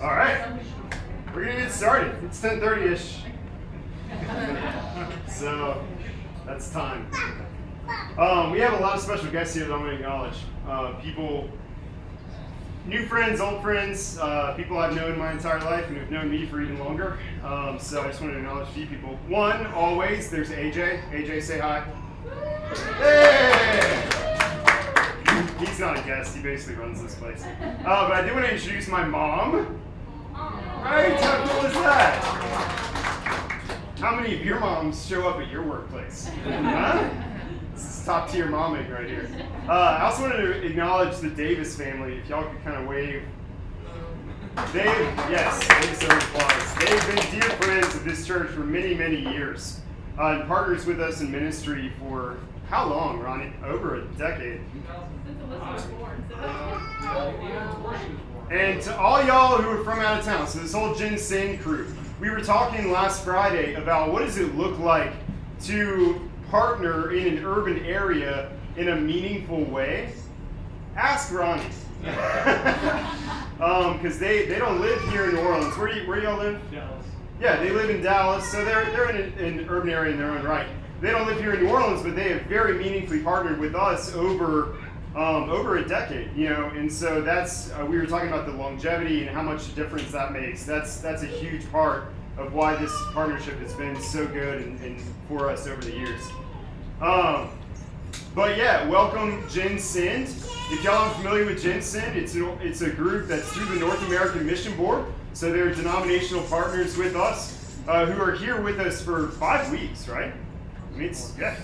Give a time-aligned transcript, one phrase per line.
[0.00, 0.52] All right,
[1.34, 2.14] we're gonna get started.
[2.22, 3.22] It's 10:30ish,
[5.28, 5.84] so
[6.46, 7.10] that's time.
[8.16, 10.36] Um, we have a lot of special guests here that I'm gonna acknowledge.
[10.68, 11.48] Uh, people,
[12.86, 16.46] new friends, old friends, uh, people I've known my entire life and who've known me
[16.46, 17.18] for even longer.
[17.42, 19.18] Um, so I just want to acknowledge a few people.
[19.26, 21.10] One, always, there's AJ.
[21.10, 21.84] AJ, say hi.
[22.98, 23.97] Hey!
[25.58, 26.36] He's not a guest.
[26.36, 27.42] He basically runs this place.
[27.42, 29.80] Uh, but I do want to introduce my mom.
[30.32, 31.18] Right?
[31.20, 32.24] How cool is that?
[33.98, 36.30] How many of your moms show up at your workplace?
[36.44, 37.10] Huh?
[37.74, 39.28] This is top tier momming right here.
[39.68, 42.18] Uh, I also wanted to acknowledge the Davis family.
[42.18, 43.22] If y'all could kind of wave.
[44.72, 44.84] They've,
[45.30, 46.74] yes, they deserve applause.
[46.76, 49.80] They've been dear friends of this church for many, many years.
[50.18, 53.52] Uh, and partners with us in ministry for how long, Ronnie?
[53.64, 54.60] Over a decade.
[58.50, 61.60] And to all y'all who are from out of town, so this whole Gen Send
[61.60, 65.12] crew, we were talking last Friday about what does it look like
[65.62, 66.20] to
[66.50, 70.12] partner in an urban area in a meaningful way.
[70.96, 71.62] Ask Ronnie.
[72.00, 73.60] Because
[74.14, 75.76] um, they, they don't live here in New Orleans.
[75.76, 76.60] Where do, you, where do y'all live?
[76.70, 77.06] Dallas.
[77.40, 80.30] Yeah, they live in Dallas, so they're, they're in an, an urban area in their
[80.30, 80.66] own right.
[81.00, 84.14] They don't live here in New Orleans, but they have very meaningfully partnered with us
[84.14, 84.76] over
[85.14, 88.52] um, over a decade, you know, and so that's uh, we were talking about the
[88.52, 90.64] longevity and how much difference that makes.
[90.64, 95.00] That's that's a huge part of why this partnership has been so good and, and
[95.26, 96.22] for us over the years.
[97.00, 97.50] Um,
[98.34, 99.76] but yeah, welcome Gen.
[99.76, 104.04] If y'all are familiar with Gen it's a, it's a group that's through the North
[104.06, 105.06] American Mission Board.
[105.32, 110.08] So they're denominational partners with us uh, who are here with us for five weeks,
[110.08, 110.32] right?
[110.94, 111.56] I mean, it's, yeah,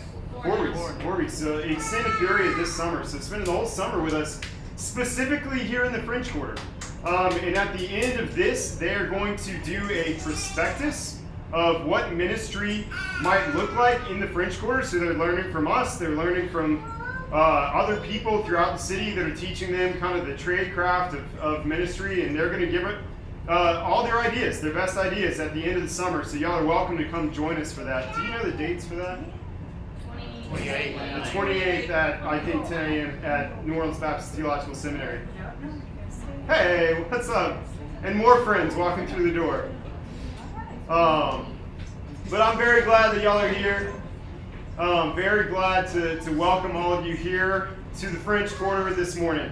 [0.42, 1.34] four weeks, four weeks.
[1.34, 3.04] So extended period this summer.
[3.04, 4.40] So spending the whole summer with us,
[4.76, 6.56] specifically here in the French Quarter.
[7.04, 11.20] Um, and at the end of this, they are going to do a prospectus
[11.52, 12.86] of what ministry
[13.20, 14.82] might look like in the French Quarter.
[14.84, 16.82] So they're learning from us, they're learning from
[17.30, 21.14] uh, other people throughout the city that are teaching them kind of the trade craft
[21.14, 22.98] of, of ministry, and they're going to give it
[23.48, 26.24] uh, all their ideas, their best ideas at the end of the summer.
[26.24, 28.14] So y'all are welcome to come join us for that.
[28.14, 29.20] Do you know the dates for that?
[30.48, 30.96] 28.
[30.96, 33.24] The 28th at I think 10 a.m.
[33.24, 35.20] at New Orleans Baptist Theological Seminary.
[36.46, 37.58] Hey, what's up?
[38.02, 39.68] And more friends walking through the door.
[40.88, 41.58] Um,
[42.30, 43.92] but I'm very glad that y'all are here.
[44.78, 49.16] Um, very glad to, to welcome all of you here to the French Quarter this
[49.16, 49.50] morning.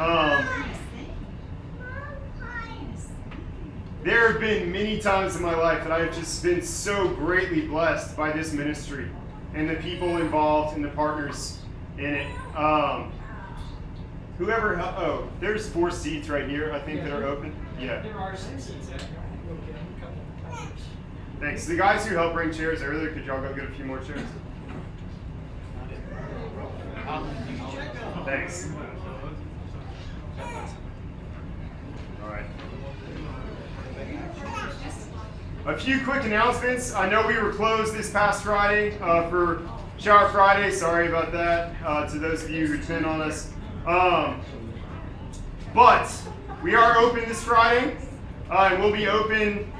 [0.00, 0.46] Um,
[4.04, 7.62] there have been many times in my life that I have just been so greatly
[7.62, 9.08] blessed by this ministry
[9.54, 11.58] and the people involved and the partners
[11.96, 12.56] in it.
[12.56, 13.12] Um,
[14.38, 17.54] whoever, oh, there's four seats right here, I think, that are open.
[17.80, 18.00] Yeah.
[18.02, 18.96] There are some seats there.
[18.96, 20.80] Okay, a couple of others.
[21.40, 21.66] Thanks.
[21.66, 24.20] The guys who helped bring chairs earlier, could y'all go get a few more chairs?
[28.24, 28.68] Thanks.
[32.22, 32.44] All right.
[35.68, 36.94] A few quick announcements.
[36.94, 39.60] I know we were closed this past Friday uh, for
[39.98, 40.70] Shower Friday.
[40.70, 43.52] Sorry about that uh, to those of you who depend on us.
[43.86, 44.40] Um,
[45.74, 46.10] but
[46.62, 47.98] we are open this Friday,
[48.50, 49.70] uh, and we'll be open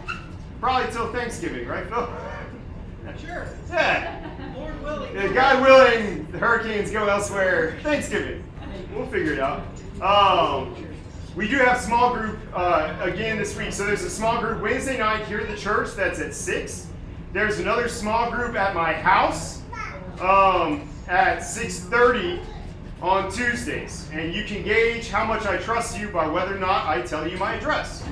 [0.61, 2.09] probably till Thanksgiving, right, Phil?
[3.19, 3.49] Sure.
[3.71, 4.55] Yeah.
[4.55, 5.17] Lord willing.
[5.17, 7.79] If God willing, the hurricanes go elsewhere.
[7.83, 8.45] Thanksgiving.
[8.95, 9.63] We'll figure it out.
[10.03, 10.88] Um,
[11.39, 13.73] we do have small group uh, again this week.
[13.73, 16.89] So there's a small group Wednesday night here at the church that's at 6.
[17.33, 19.63] There's another small group at my house
[20.21, 22.45] um, at 6.30
[23.01, 24.11] on Tuesdays.
[24.13, 27.29] And you can gauge how much I trust you by whether or not I tell
[27.29, 28.05] you my address.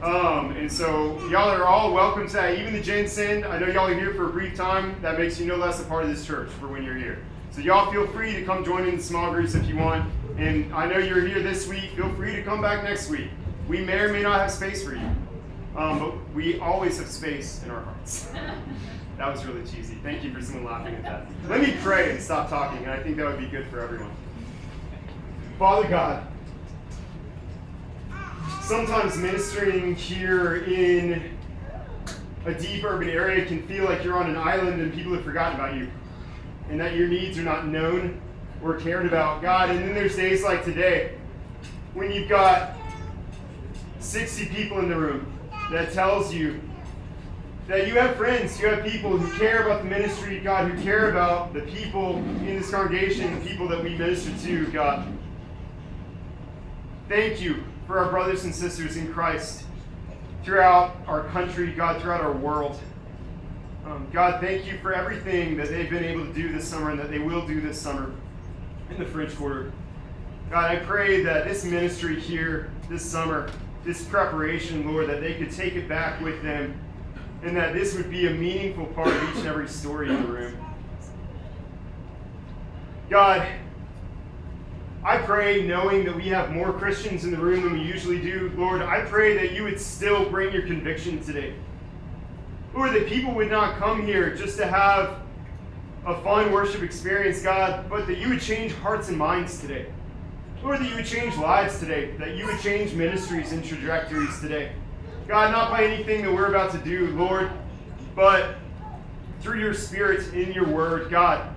[0.00, 2.58] Um, and so y'all are all welcome to that.
[2.58, 4.96] Even the Gen Send, I know y'all are here for a brief time.
[5.02, 7.18] That makes you no less a part of this church for when you're here.
[7.50, 10.10] So y'all feel free to come join in the small groups if you want.
[10.36, 11.90] And I know you're here this week.
[11.94, 13.28] Feel free to come back next week.
[13.68, 15.10] We may or may not have space for you,
[15.76, 18.30] um, but we always have space in our hearts.
[19.16, 19.94] that was really cheesy.
[20.02, 21.26] Thank you for someone laughing at that.
[21.48, 24.10] Let me pray and stop talking, and I think that would be good for everyone.
[25.56, 26.26] Father God,
[28.62, 31.30] sometimes ministering here in
[32.44, 35.54] a deep urban area can feel like you're on an island and people have forgotten
[35.54, 35.88] about you
[36.68, 38.20] and that your needs are not known
[38.64, 39.42] or cared about.
[39.42, 41.12] God, and then there's days like today
[41.92, 42.72] when you've got
[44.00, 45.32] 60 people in the room
[45.70, 46.60] that tells you
[47.68, 50.82] that you have friends, you have people who care about the ministry, of God, who
[50.82, 55.06] care about the people in this congregation, the people that we minister to, God.
[57.08, 59.64] Thank you for our brothers and sisters in Christ
[60.42, 62.78] throughout our country, God, throughout our world.
[63.86, 66.98] Um, God, thank you for everything that they've been able to do this summer and
[66.98, 68.10] that they will do this summer
[68.90, 69.72] in the French Quarter.
[70.50, 73.50] God, I pray that this ministry here this summer,
[73.84, 76.78] this preparation, Lord, that they could take it back with them
[77.42, 80.28] and that this would be a meaningful part of each and every story in the
[80.28, 80.56] room.
[83.10, 83.46] God,
[85.04, 88.50] I pray, knowing that we have more Christians in the room than we usually do,
[88.56, 91.54] Lord, I pray that you would still bring your conviction today.
[92.74, 95.18] Lord, that people would not come here just to have
[96.06, 99.86] a fun worship experience, God, but that you would change hearts and minds today.
[100.62, 104.72] Lord, that you would change lives today, that you would change ministries and trajectories today.
[105.28, 107.50] God, not by anything that we're about to do, Lord,
[108.14, 108.56] but
[109.40, 111.54] through your Spirit in your word, God.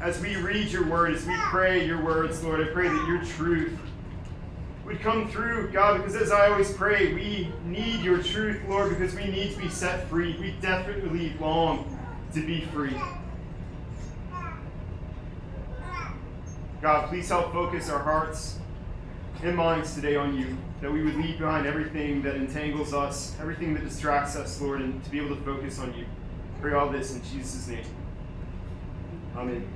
[0.00, 3.24] As we read your word, as we pray your words, Lord, I pray that your
[3.24, 3.76] truth
[4.84, 9.14] would come through, God, because as I always pray, we need your truth, Lord, because
[9.16, 10.36] we need to be set free.
[10.38, 11.95] We desperately long
[12.36, 12.94] to be free.
[16.82, 18.58] God, please help focus our hearts
[19.42, 23.72] and minds today on you, that we would leave behind everything that entangles us, everything
[23.72, 26.04] that distracts us, Lord, and to be able to focus on you.
[26.60, 27.86] Pray all this in Jesus' name.
[29.34, 29.66] Amen.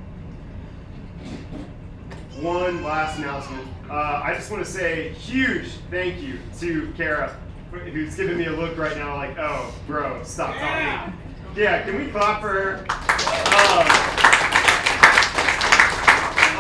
[2.41, 3.67] One last announcement.
[3.89, 7.35] Uh, I just want to say huge thank you to Kara,
[7.73, 11.15] who's giving me a look right now like, oh, bro, stop talking.
[11.57, 12.75] Yeah, can we clap for her?
[12.79, 13.87] Um,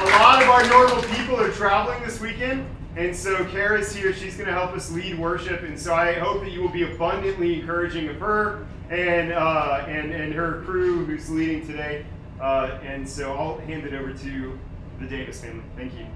[0.02, 2.66] a lot of our normal people are traveling this weekend,
[2.96, 4.12] and so Kara's here.
[4.12, 6.82] She's going to help us lead worship, and so I hope that you will be
[6.82, 12.04] abundantly encouraging of her and uh, and and her crew who's leading today.
[12.40, 14.58] Uh, and so I'll hand it over to
[14.98, 15.62] the Davis family.
[15.76, 16.06] Thank you.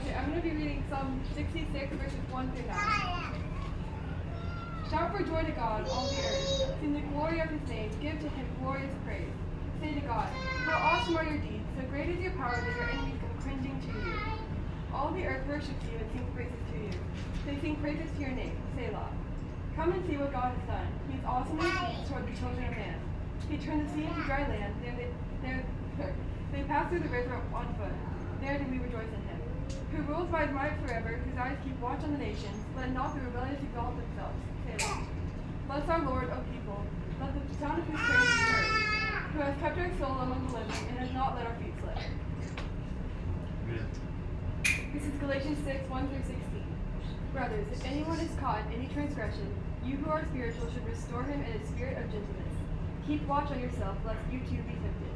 [0.00, 2.76] Okay, I'm going to be reading Psalm 66, verses 1 through 9.
[4.90, 6.74] Shout for joy to God, all the earth.
[6.80, 7.90] Sing the glory of his name.
[8.00, 9.28] Give to him glorious praise.
[9.80, 10.28] Say to God,
[10.64, 11.64] How awesome are your deeds!
[11.76, 14.14] So great is your power that your enemies come cringing to you.
[14.92, 16.90] All the earth worships you and sings praises to you.
[17.46, 18.56] They sing praises to your name,
[18.88, 19.12] Selah.
[19.76, 20.88] Come and see what God has done.
[21.12, 22.96] He is awesome deeds toward the children of man.
[23.52, 24.74] He turned the sea into dry land.
[24.80, 25.08] There they,
[25.44, 25.60] there,
[26.52, 27.92] they passed through the river on foot.
[28.40, 29.40] There do we rejoice in him.
[29.92, 32.56] Who rules by his might forever, whose eyes keep watch on the nations.
[32.76, 34.40] Let not the rebellious exalt themselves.
[34.64, 35.04] Selah.
[35.68, 36.80] Bless our Lord, O people.
[37.20, 38.72] Let the sound of his praise be heard.
[39.36, 42.00] Who has kept our soul among the living and has not let our feet slip.
[44.94, 46.47] This is Galatians 6, 1 through 16.
[47.38, 49.46] Brothers, if anyone is caught in any transgression,
[49.86, 52.54] you who are spiritual should restore him in a spirit of gentleness.
[53.06, 55.14] Keep watch on yourself, lest you too be tempted.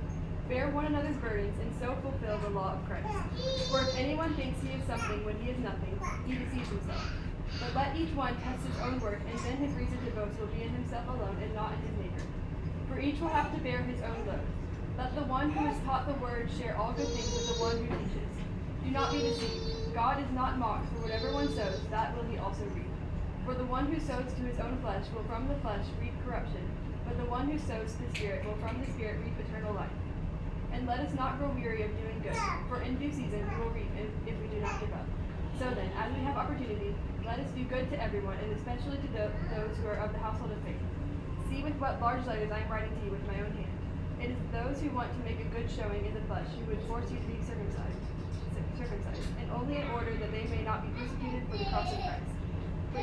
[0.48, 3.10] Bear one another's burdens, and so fulfill the law of Christ.
[3.74, 7.10] For if anyone thinks he is something when he is nothing, he deceives himself.
[7.58, 10.46] But let each one test his own work, and then his reason to boast will
[10.54, 12.22] be in himself alone and not in his neighbor.
[12.86, 14.46] For each will have to bear his own load.
[14.96, 17.82] Let the one who is taught the word share all good things with the one
[17.82, 18.30] who teaches.
[18.86, 19.81] Do not be deceived.
[19.94, 22.88] God is not mocked, for whatever one sows, that will he also reap.
[23.44, 26.64] For the one who sows to his own flesh will from the flesh reap corruption,
[27.04, 29.92] but the one who sows to the Spirit will from the Spirit reap eternal life.
[30.72, 32.38] And let us not grow weary of doing good,
[32.68, 35.04] for in due season we will reap if, if we do not give up.
[35.60, 36.94] So then, as we have opportunity,
[37.26, 40.18] let us do good to everyone, and especially to tho- those who are of the
[40.18, 40.80] household of faith.
[41.52, 43.74] See with what large letters I am writing to you with my own hand.
[44.22, 46.80] It is those who want to make a good showing in the flesh who would
[46.88, 48.00] force you to be circumcised,
[48.54, 51.92] cir- circumcised, and only in order that they may not be persecuted for the cross
[51.92, 52.32] of Christ.
[52.96, 53.02] For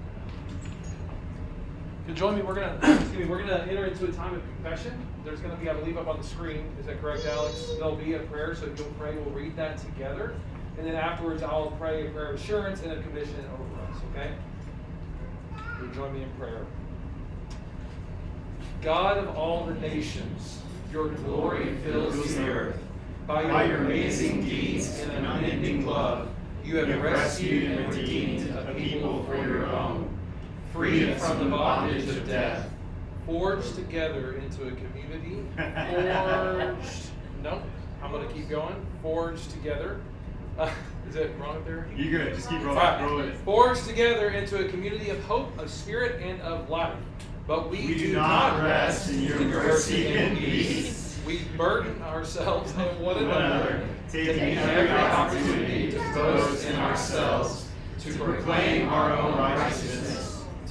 [2.01, 4.41] If you'll join me, we're gonna excuse me, we're gonna enter into a time of
[4.41, 4.93] confession.
[5.23, 6.65] There's gonna be, I believe, up on the screen.
[6.79, 7.73] Is that correct, Alex?
[7.77, 9.15] There'll be a prayer, so you'll pray.
[9.15, 10.33] We'll read that together,
[10.77, 14.01] and then afterwards, I'll pray a prayer of assurance and a commission over us.
[14.11, 14.31] Okay?
[15.79, 16.65] You'll join me in prayer.
[18.81, 22.79] God of all the nations, your glory fills the earth.
[23.27, 26.29] By your amazing deeds and unending love,
[26.65, 30.10] you have rescued and redeemed a people for your own,
[30.73, 32.69] freed from the bondage of death,
[33.25, 37.07] forged together into a community, forged.
[37.43, 37.59] No,
[38.03, 38.75] I'm going to keep going.
[39.01, 39.99] Forged together.
[40.59, 40.69] Uh,
[41.09, 41.87] is it wrong up there?
[41.95, 42.35] You good?
[42.35, 42.77] Just keep rolling.
[42.77, 43.01] Alright.
[43.01, 43.35] Roll it.
[43.37, 46.95] Forged together into a community of hope, of spirit, and of life.
[47.47, 51.17] But we, We do not rest in your mercy and peace.
[51.25, 57.67] We burden ourselves and one One another, another, taking every opportunity to boast in ourselves,
[58.01, 60.10] to proclaim our own righteousness,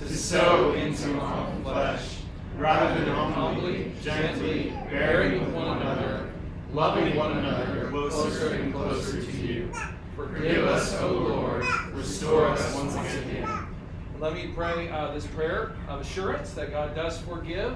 [0.00, 2.16] to sow into our flesh,
[2.56, 6.30] rather than humbly, gently, bearing with one another,
[6.72, 9.70] loving one another closer and closer to you.
[10.16, 13.66] Forgive us, O Lord, restore us once again.
[14.18, 17.74] Let me pray uh, this prayer of assurance that God does forgive.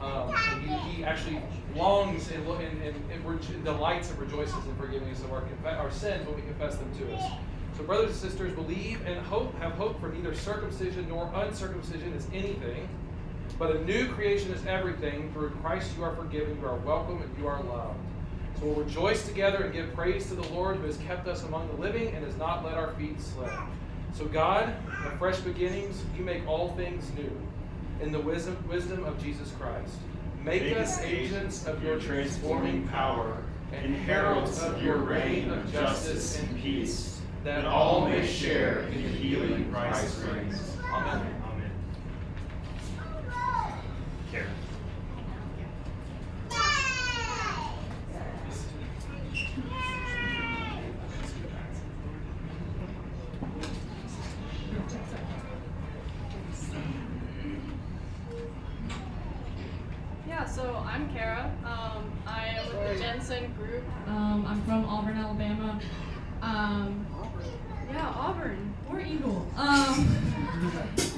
[0.00, 0.32] Um,
[0.62, 1.40] he, he actually
[1.74, 6.26] longs and, and, and, and delights and rejoices in forgiving us of our, our sins
[6.26, 7.32] when we confess them to us.
[7.78, 12.26] So, brothers and sisters, believe and hope, have hope for neither circumcision nor uncircumcision is
[12.34, 12.88] anything,
[13.56, 15.32] but a new creation is everything.
[15.32, 17.96] Through Christ you are forgiven, you are welcome, and you are loved.
[18.58, 21.68] So we'll rejoice together and give praise to the Lord who has kept us among
[21.68, 23.52] the living and has not let our feet slip.
[24.12, 24.74] So, God,
[25.06, 27.30] of fresh beginnings, you make all things new
[28.00, 29.94] in the wisdom, wisdom of Jesus Christ.
[30.44, 33.36] Make us agents of your transforming power
[33.72, 39.08] and heralds of your reign of justice and peace, that all may share in the
[39.08, 40.76] healing Christ brings.
[40.92, 41.34] Amen.
[41.44, 41.70] Amen.
[44.30, 44.50] Karen.
[60.26, 61.50] Yeah, so I'm Kara.
[61.64, 63.82] Um, I am with the Gen Send group.
[64.06, 65.80] Um, I'm from Auburn, Alabama.
[66.42, 67.06] Um,
[67.90, 69.46] yeah, Auburn, War Eagle.
[69.56, 70.06] Um,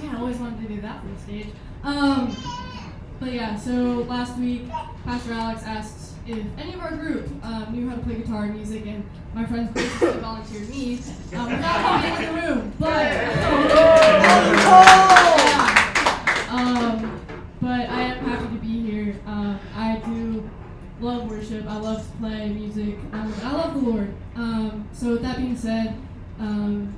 [0.02, 1.46] man, I always wanted to do that for the stage.
[1.82, 2.36] Um,
[3.18, 3.72] but yeah, so
[4.08, 4.68] last week,
[5.04, 8.54] Pastor Alex asked if any of our group um, knew how to play guitar and
[8.54, 9.04] music, and
[9.34, 10.98] my friends basically volunteered me
[11.36, 12.72] um, without being in the room.
[12.78, 13.12] But
[15.42, 15.66] yeah.
[16.50, 17.20] Um,
[17.60, 19.16] but I am happy to be here.
[19.26, 20.48] Um, I do
[21.00, 21.66] love worship.
[21.66, 22.96] I love to play music.
[23.12, 24.14] Um, I love the Lord.
[24.34, 25.96] Um, so with that being said,
[26.38, 26.94] um,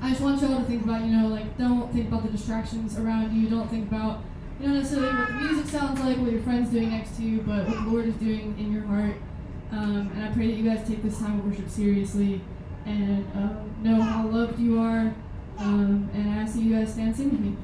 [0.00, 2.98] I just want y'all to think about, you know, like don't think about the distractions
[2.98, 3.48] around you.
[3.48, 4.22] Don't think about,
[4.60, 7.40] you know, necessarily what the music sounds like, what your friends doing next to you,
[7.42, 9.16] but what the Lord is doing in your heart.
[9.72, 12.42] Um, and I pray that you guys take this time of worship seriously
[12.84, 15.14] and um, know how loved you are.
[15.58, 17.56] Um, and I ask that you guys stand with me.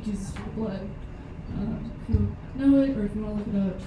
[0.00, 0.88] think is blood.
[1.56, 3.80] Uh, if you know it or if you want to look it up,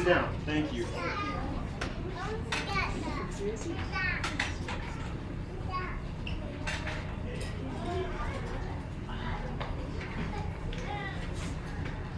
[0.00, 0.34] sit down.
[0.46, 0.86] Thank you.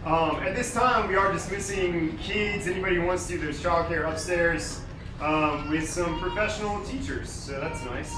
[0.05, 2.67] Um, at this time, we are dismissing kids.
[2.67, 4.81] Anybody who wants to, there's childcare upstairs
[5.21, 8.13] um, with some professional teachers, so that's nice.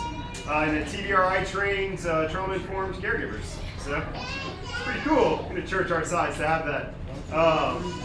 [0.47, 3.58] Uh, and a TBRI trained uh, trauma informed caregivers.
[3.80, 4.04] So
[4.63, 7.36] it's pretty cool in a church our size to have that.
[7.36, 8.01] Um,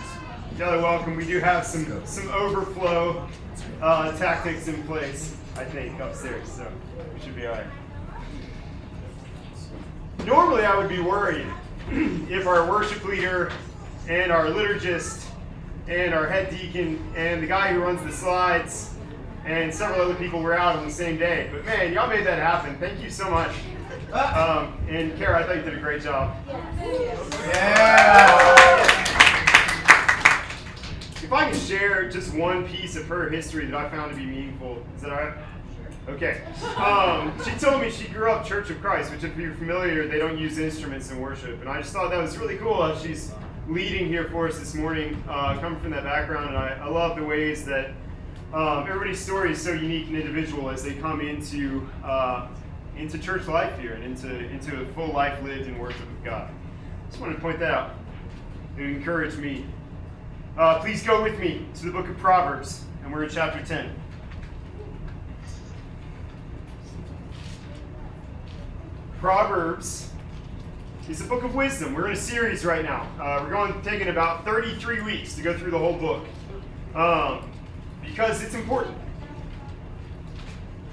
[0.61, 1.17] Kelly, welcome.
[1.17, 3.27] We do have some some overflow
[3.81, 6.71] uh, tactics in place, I think, upstairs, so
[7.15, 7.67] we should be all right.
[10.27, 11.47] Normally, I would be worried
[11.91, 13.51] if our worship leader
[14.07, 15.25] and our liturgist
[15.89, 18.93] and our head deacon and the guy who runs the slides
[19.47, 21.49] and several other people were out on the same day.
[21.51, 22.77] But man, y'all made that happen.
[22.77, 23.53] Thank you so much.
[24.13, 24.59] Ah.
[24.59, 26.37] Um, and Kara, I thought you did a great job.
[27.47, 29.00] Yeah.
[31.31, 34.27] If I can share just one piece of her history that I found to be
[34.27, 35.35] meaningful, is that all right?
[36.09, 36.41] Okay.
[36.77, 40.19] Um, she told me she grew up Church of Christ, which, if you're familiar, they
[40.19, 41.61] don't use instruments in worship.
[41.61, 43.31] And I just thought that was really cool how she's
[43.69, 46.49] leading here for us this morning, uh, coming from that background.
[46.49, 47.91] And I, I love the ways that
[48.53, 52.49] um, everybody's story is so unique and individual as they come into uh,
[52.97, 56.51] into church life here and into into a full life lived in worship with God.
[57.09, 57.95] Just wanted to point that out.
[58.77, 59.65] It encouraged me.
[60.61, 63.91] Uh, please go with me to the book of Proverbs, and we're in chapter 10.
[69.21, 70.11] Proverbs
[71.09, 71.95] is a book of wisdom.
[71.95, 73.09] We're in a series right now.
[73.19, 76.27] Uh, we're going taking about 33 weeks to go through the whole book
[76.95, 77.51] um,
[78.03, 78.99] because it's important.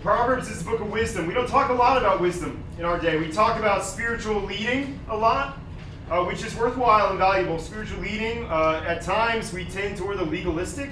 [0.01, 1.27] Proverbs is a book of wisdom.
[1.27, 3.17] We don't talk a lot about wisdom in our day.
[3.17, 5.57] We talk about spiritual leading a lot,
[6.09, 7.59] uh, which is worthwhile and valuable.
[7.59, 10.89] Spiritual leading, uh, at times, we tend toward the legalistic.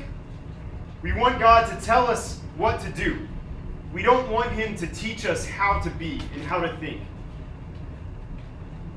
[1.01, 3.27] We want God to tell us what to do.
[3.93, 7.01] We don't want Him to teach us how to be and how to think.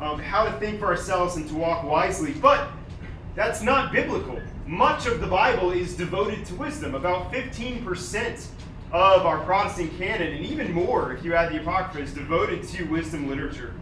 [0.01, 2.33] Um, how to think for ourselves and to walk wisely.
[2.33, 2.69] But
[3.35, 4.41] that's not biblical.
[4.67, 6.95] Much of the Bible is devoted to wisdom.
[6.95, 8.47] About 15%
[8.91, 12.85] of our Protestant canon, and even more if you add the Apocrypha, is devoted to
[12.85, 13.75] wisdom literature.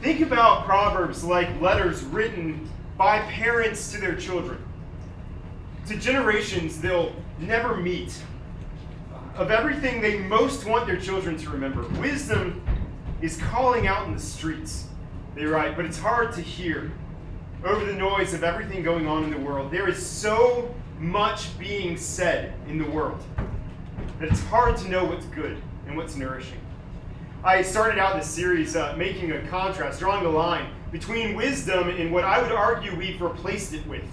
[0.00, 4.58] Think about Proverbs like letters written by parents to their children,
[5.88, 8.18] to generations they'll never meet.
[9.36, 12.62] Of everything they most want their children to remember, wisdom
[13.20, 14.86] is calling out in the streets.
[15.34, 16.90] They write, but it's hard to hear
[17.62, 19.70] over the noise of everything going on in the world.
[19.70, 23.22] There is so much being said in the world
[24.18, 26.60] that it's hard to know what's good and what's nourishing.
[27.42, 32.12] I started out this series uh, making a contrast, drawing a line between wisdom and
[32.12, 34.04] what I would argue we've replaced it with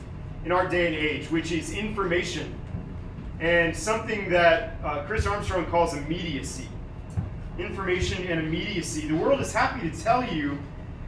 [0.45, 2.55] in our day and age, which is information
[3.41, 6.69] and something that uh, Chris Armstrong calls immediacy.
[7.59, 9.09] Information and immediacy.
[9.09, 10.57] The world is happy to tell you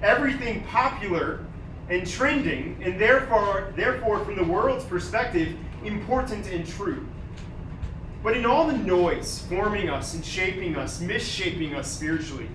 [0.01, 1.45] everything popular
[1.87, 5.55] and trending, and therefore, therefore, from the world's perspective,
[5.85, 7.07] important and true.
[8.21, 12.49] But in all the noise forming us and shaping us, misshaping us spiritually,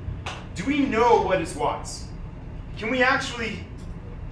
[0.55, 2.07] do we know what is wise?
[2.77, 3.65] Can we actually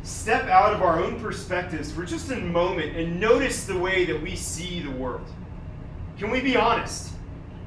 [0.03, 4.20] step out of our own perspectives for just a moment and notice the way that
[4.20, 5.26] we see the world?
[6.18, 7.12] Can we be honest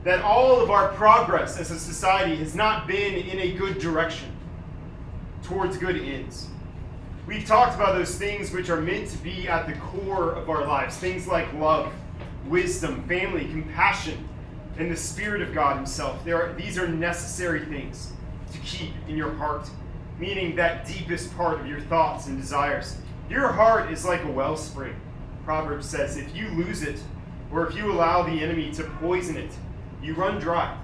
[0.04, 4.32] that all of our progress as a society has not been in a good direction
[5.44, 6.50] towards good ends?
[7.26, 10.68] We've talked about those things which are meant to be at the core of our
[10.68, 11.92] lives things like love
[12.48, 14.28] wisdom, family, compassion,
[14.78, 16.26] and the Spirit of God Himself.
[16.28, 18.12] Are, these are necessary things
[18.52, 19.70] to keep in your heart,
[20.20, 22.98] meaning that deepest part of your thoughts and desires.
[23.30, 24.96] Your heart is like a wellspring.
[25.44, 27.00] Proverbs says, if you lose it,
[27.52, 29.52] or if you allow the enemy to poison it,
[30.02, 30.78] you run dry.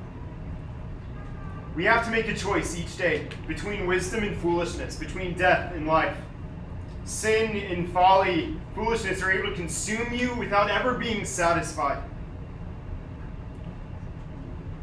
[1.76, 5.88] We have to make a choice each day between wisdom and foolishness, between death and
[5.88, 6.18] life.
[7.04, 12.02] Sin and folly, foolishness are able to consume you without ever being satisfied.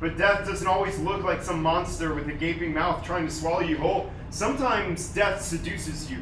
[0.01, 3.61] But death doesn't always look like some monster with a gaping mouth trying to swallow
[3.61, 4.12] you whole.
[4.31, 6.19] Sometimes death seduces you.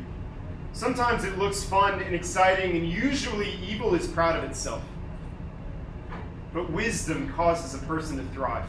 [0.73, 4.83] Sometimes it looks fun and exciting, and usually evil is proud of itself.
[6.53, 8.67] But wisdom causes a person to thrive.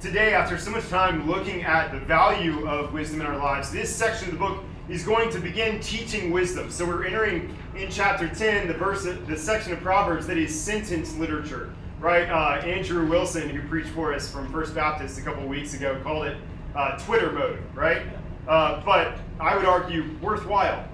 [0.00, 3.94] Today, after so much time looking at the value of wisdom in our lives, this
[3.94, 6.70] section of the book is going to begin teaching wisdom.
[6.70, 11.14] So we're entering in chapter 10, the verse, the section of Proverbs that is sentence
[11.16, 12.28] literature, right?
[12.28, 16.26] Uh, Andrew Wilson, who preached for us from First Baptist a couple weeks ago, called
[16.26, 16.36] it
[16.74, 18.02] uh, Twitter mode, right?
[18.46, 20.88] Uh, but I would argue worthwhile.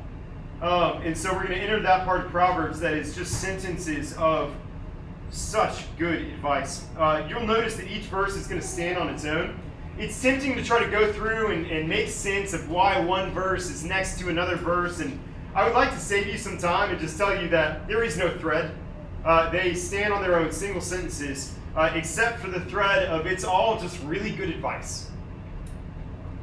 [0.61, 4.15] Um, and so we're going to enter that part of Proverbs that is just sentences
[4.15, 4.55] of
[5.31, 6.87] such good advice.
[6.97, 9.59] Uh, you'll notice that each verse is going to stand on its own
[9.99, 13.71] it's tempting to try to go through and, and make sense of why one verse
[13.71, 15.01] is next to another verse.
[15.01, 15.19] And
[15.55, 18.17] I would like to save you some time and just tell you that there is
[18.17, 18.73] no thread.
[19.25, 23.45] Uh, they stand on their own single sentences, uh, except for the thread of it's
[23.45, 25.11] all just really good advice.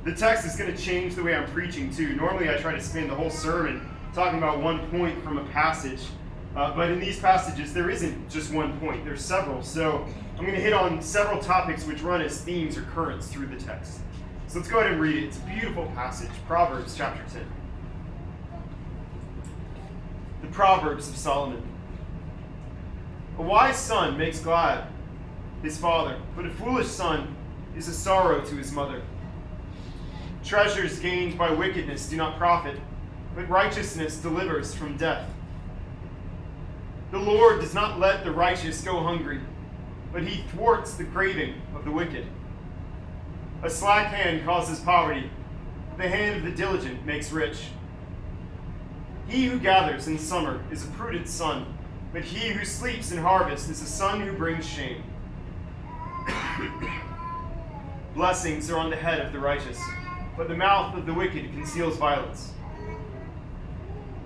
[0.03, 2.15] The text is going to change the way I'm preaching too.
[2.15, 6.01] Normally, I try to spend the whole sermon talking about one point from a passage.
[6.55, 9.61] Uh, but in these passages, there isn't just one point, there's several.
[9.61, 10.05] So
[10.37, 13.57] I'm going to hit on several topics which run as themes or currents through the
[13.57, 13.99] text.
[14.47, 15.23] So let's go ahead and read it.
[15.25, 17.45] It's a beautiful passage, Proverbs chapter 10.
[20.41, 21.63] The Proverbs of Solomon.
[23.37, 24.87] A wise son makes glad
[25.61, 27.35] his father, but a foolish son
[27.77, 29.01] is a sorrow to his mother.
[30.43, 32.77] Treasures gained by wickedness do not profit,
[33.35, 35.29] but righteousness delivers from death.
[37.11, 39.39] The Lord does not let the righteous go hungry,
[40.11, 42.25] but he thwarts the craving of the wicked.
[43.63, 45.29] A slack hand causes poverty,
[45.97, 47.67] the hand of the diligent makes rich.
[49.27, 51.65] He who gathers in summer is a prudent son,
[52.11, 55.03] but he who sleeps in harvest is a son who brings shame.
[58.15, 59.79] Blessings are on the head of the righteous,
[60.35, 62.51] but the mouth of the wicked conceals violence.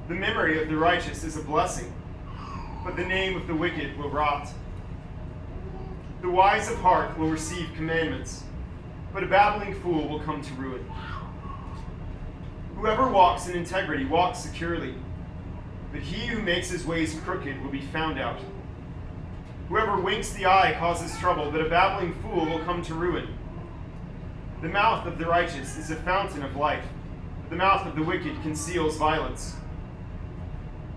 [0.07, 1.93] The memory of the righteous is a blessing,
[2.83, 4.47] but the name of the wicked will rot.
[6.22, 8.43] The wise of heart will receive commandments,
[9.13, 10.86] but a babbling fool will come to ruin.
[12.78, 14.95] Whoever walks in integrity walks securely,
[15.91, 18.39] but he who makes his ways crooked will be found out.
[19.70, 23.28] Whoever winks the eye causes trouble, but a babbling fool will come to ruin.
[24.61, 26.86] The mouth of the righteous is a fountain of life,
[27.41, 29.55] but the mouth of the wicked conceals violence.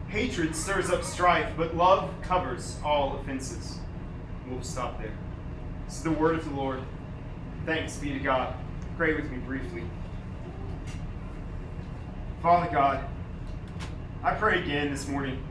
[0.08, 3.78] Hatred stirs up strife, but love covers all offenses.
[4.50, 5.12] We'll stop there.
[5.86, 6.80] This is the word of the Lord.
[7.66, 8.54] Thanks be to God.
[8.96, 9.84] Pray with me briefly.
[12.42, 13.04] Father God,
[14.22, 15.42] I pray again this morning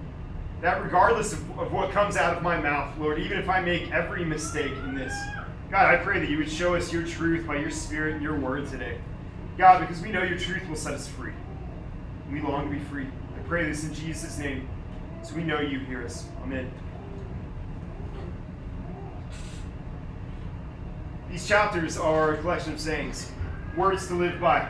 [0.61, 3.91] that regardless of, of what comes out of my mouth, Lord, even if I make
[3.91, 5.13] every mistake in this,
[5.69, 8.39] God, I pray that you would show us your truth by your Spirit and your
[8.39, 8.97] word today.
[9.57, 11.33] God, because we know your truth will set us free.
[12.31, 13.05] We long to be free.
[13.05, 14.67] I pray this in Jesus' name,
[15.23, 16.25] so we know you hear us.
[16.43, 16.71] Amen.
[21.29, 23.29] These chapters are a collection of sayings,
[23.75, 24.69] words to live by.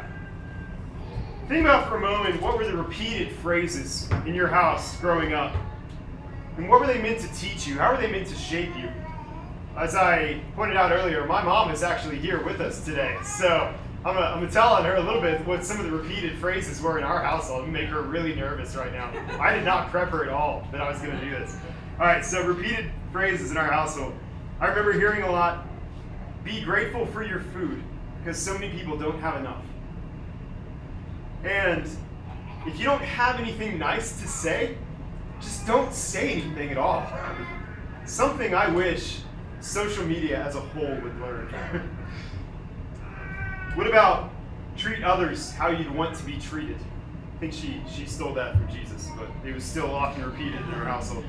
[1.48, 5.56] Think about for a moment what were the repeated phrases in your house growing up?
[6.58, 7.78] And what were they meant to teach you?
[7.78, 8.90] How were they meant to shape you?
[9.78, 13.16] As I pointed out earlier, my mom is actually here with us today.
[13.24, 13.72] So
[14.04, 16.82] I'm going to tell on her a little bit what some of the repeated phrases
[16.82, 19.12] were in our household and make her really nervous right now.
[19.40, 21.56] I did not prep her at all that I was going to do this.
[22.00, 24.14] All right, so repeated phrases in our household.
[24.60, 25.67] I remember hearing a lot
[26.48, 27.84] be grateful for your food
[28.20, 29.64] because so many people don't have enough.
[31.44, 31.86] And
[32.66, 34.78] if you don't have anything nice to say,
[35.40, 37.06] just don't say anything at all.
[38.06, 39.20] Something I wish
[39.60, 41.48] social media as a whole would learn.
[43.76, 44.32] what about
[44.78, 46.78] treat others how you'd want to be treated?
[47.36, 50.62] I think she, she stole that from Jesus, but it was still often repeated in
[50.62, 51.26] her household.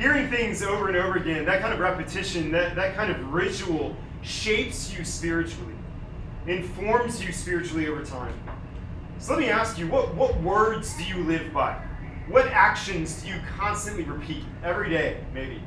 [0.00, 3.94] Hearing things over and over again, that kind of repetition, that, that kind of ritual
[4.22, 5.74] shapes you spiritually,
[6.46, 8.32] informs you spiritually over time.
[9.18, 11.74] So let me ask you, what, what words do you live by?
[12.28, 15.60] What actions do you constantly repeat every day, maybe?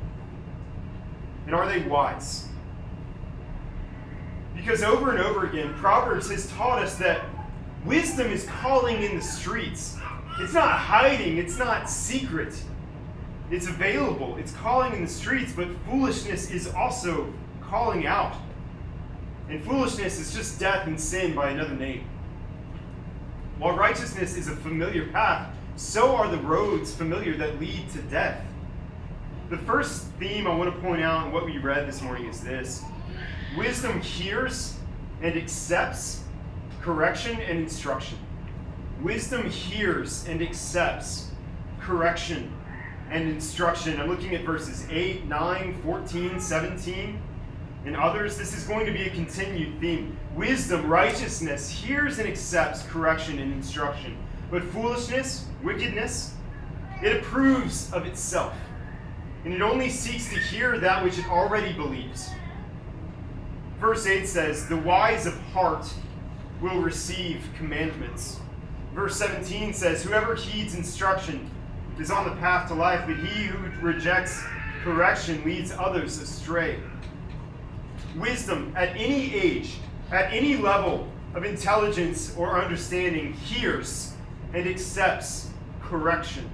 [1.46, 2.48] And are they wise?
[4.56, 7.24] Because over and over again, Proverbs has taught us that
[7.84, 9.96] wisdom is calling in the streets.
[10.40, 12.60] It's not hiding, it's not secret.
[13.50, 18.34] It's available, it's calling in the streets, but foolishness is also calling out.
[19.48, 22.04] And foolishness is just death and sin by another name.
[23.58, 28.42] While righteousness is a familiar path, so are the roads familiar that lead to death.
[29.50, 32.40] The first theme I want to point out in what we read this morning is
[32.40, 32.82] this
[33.56, 34.78] wisdom hears
[35.20, 36.22] and accepts
[36.80, 38.18] correction and instruction.
[39.02, 41.30] Wisdom hears and accepts
[41.80, 42.50] correction
[43.14, 44.00] and instruction.
[44.00, 47.22] I'm looking at verses 8, 9, 14, 17,
[47.86, 48.36] and others.
[48.36, 50.18] This is going to be a continued theme.
[50.34, 54.16] Wisdom, righteousness, hears and accepts correction and instruction.
[54.50, 56.34] But foolishness, wickedness,
[57.04, 58.52] it approves of itself.
[59.44, 62.30] And it only seeks to hear that which it already believes.
[63.78, 65.86] Verse 8 says, The wise of heart
[66.60, 68.40] will receive commandments.
[68.92, 71.48] Verse 17 says, Whoever heeds instruction
[71.98, 74.42] is on the path to life, but he who rejects
[74.82, 76.78] correction leads others astray.
[78.16, 79.76] Wisdom at any age,
[80.10, 84.14] at any level of intelligence or understanding, hears
[84.52, 85.50] and accepts
[85.82, 86.48] correction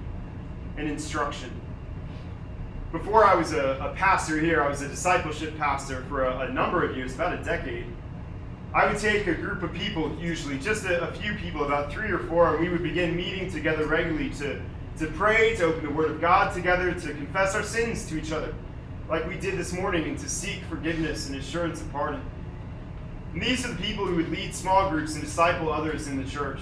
[0.76, 1.50] and instruction.
[2.92, 6.52] Before I was a, a pastor here, I was a discipleship pastor for a, a,
[6.52, 7.86] number of years, about a decade.
[8.74, 12.10] I would take a group of people, usually just a, a few people, about three
[12.10, 14.60] or four, and we would begin meeting together regularly to
[15.00, 18.32] to pray, to open the Word of God together, to confess our sins to each
[18.32, 18.54] other,
[19.08, 22.22] like we did this morning, and to seek forgiveness and assurance of pardon.
[23.32, 26.30] And these are the people who would lead small groups and disciple others in the
[26.30, 26.60] church.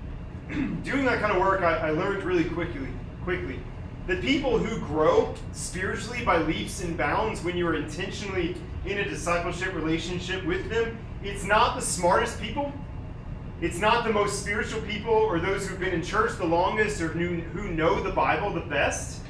[0.48, 2.88] Doing that kind of work, I, I learned really quickly,
[3.24, 3.58] quickly
[4.06, 9.04] that people who grow spiritually by leaps and bounds when you are intentionally in a
[9.04, 12.72] discipleship relationship with them, it's not the smartest people.
[13.60, 17.08] It's not the most spiritual people or those who've been in church the longest or
[17.08, 19.20] who, know the Bible the best.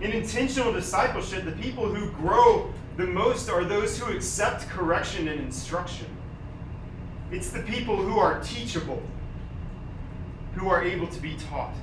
[0.00, 5.40] In intentional discipleship, the people who grow the most are those who accept correction and
[5.40, 6.06] instruction.
[7.32, 9.02] It's the people who are teachable,
[10.54, 11.74] who are able to be taught.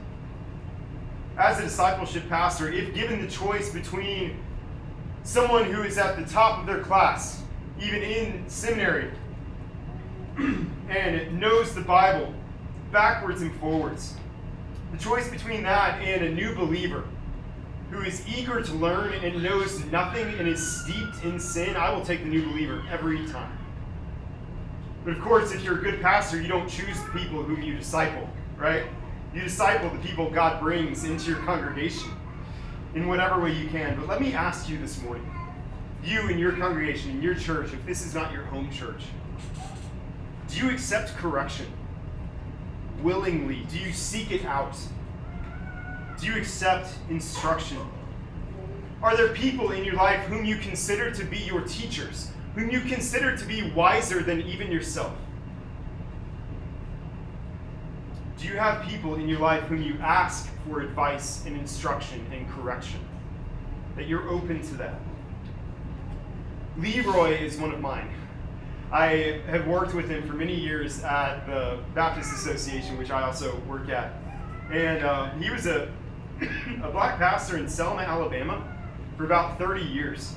[1.37, 4.39] As a discipleship pastor, if given the choice between
[5.23, 7.41] someone who is at the top of their class,
[7.81, 9.09] even in seminary,
[10.89, 12.33] and knows the Bible
[12.91, 14.15] backwards and forwards,
[14.91, 17.03] the choice between that and a new believer
[17.91, 22.05] who is eager to learn and knows nothing and is steeped in sin, I will
[22.05, 23.57] take the new believer every time.
[25.03, 27.75] But of course, if you're a good pastor, you don't choose the people whom you
[27.75, 28.83] disciple, right?
[29.33, 32.11] You disciple the people God brings into your congregation
[32.95, 33.95] in whatever way you can.
[33.97, 35.29] But let me ask you this morning
[36.03, 39.03] you in your congregation, in your church, if this is not your home church,
[40.49, 41.67] do you accept correction
[43.01, 43.65] willingly?
[43.69, 44.75] Do you seek it out?
[46.19, 47.77] Do you accept instruction?
[49.01, 52.81] Are there people in your life whom you consider to be your teachers, whom you
[52.81, 55.13] consider to be wiser than even yourself?
[58.37, 62.49] Do you have people in your life whom you ask for advice and instruction and
[62.49, 62.99] correction?
[63.95, 64.95] That you're open to that?
[66.77, 68.09] Leroy is one of mine.
[68.91, 73.55] I have worked with him for many years at the Baptist Association, which I also
[73.67, 74.13] work at.
[74.71, 75.91] And uh, he was a,
[76.83, 78.63] a black pastor in Selma, Alabama
[79.15, 80.33] for about 30 years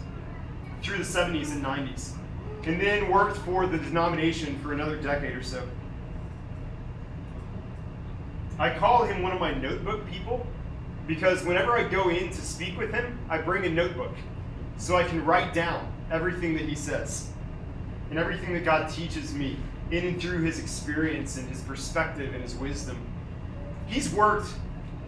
[0.83, 2.13] through the 70s and 90s,
[2.65, 5.67] and then worked for the denomination for another decade or so.
[8.59, 10.47] I call him one of my notebook people
[11.07, 14.15] because whenever I go in to speak with him, I bring a notebook
[14.77, 17.32] so I can write down everything that he says
[18.13, 19.57] and everything that God teaches me
[19.91, 22.99] in and through his experience and his perspective and his wisdom.
[23.87, 24.51] He's worked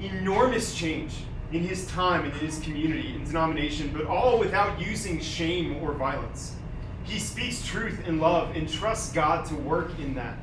[0.00, 1.12] enormous change
[1.52, 5.92] in his time and in his community and denomination, but all without using shame or
[5.92, 6.57] violence.
[7.02, 10.38] He speaks truth in love and trusts God to work in that.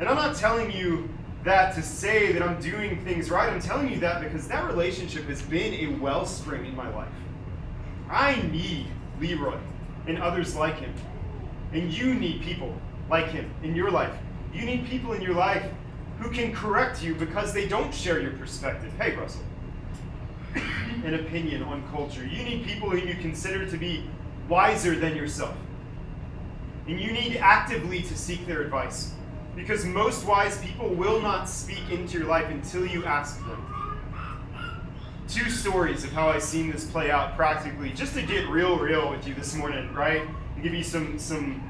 [0.00, 1.08] And I'm not telling you
[1.44, 3.52] that to say that I'm doing things right.
[3.52, 7.08] I'm telling you that because that relationship has been a wellspring in my life.
[8.10, 8.88] I need
[9.20, 9.58] Leroy
[10.08, 10.92] and others like him.
[11.72, 12.74] And you need people
[13.08, 14.14] like him in your life.
[14.52, 15.64] You need people in your life
[16.18, 18.92] who can correct you because they don't share your perspective.
[18.98, 19.42] Hey, Russell.
[21.04, 22.24] An opinion on culture.
[22.26, 24.08] You need people who you consider to be
[24.48, 25.56] wiser than yourself.
[26.86, 29.14] And you need actively to seek their advice.
[29.54, 33.68] Because most wise people will not speak into your life until you ask them.
[35.28, 39.10] Two stories of how I've seen this play out practically, just to get real, real
[39.10, 40.22] with you this morning, right?
[40.62, 41.60] Give you some some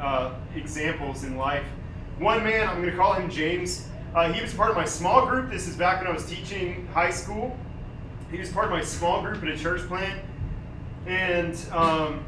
[0.00, 1.64] uh, examples in life.
[2.18, 3.86] One man, I'm going to call him James.
[4.14, 5.50] Uh, he was part of my small group.
[5.50, 7.56] This is back when I was teaching high school.
[8.32, 10.20] He was part of my small group at a church plant,
[11.06, 12.24] and um,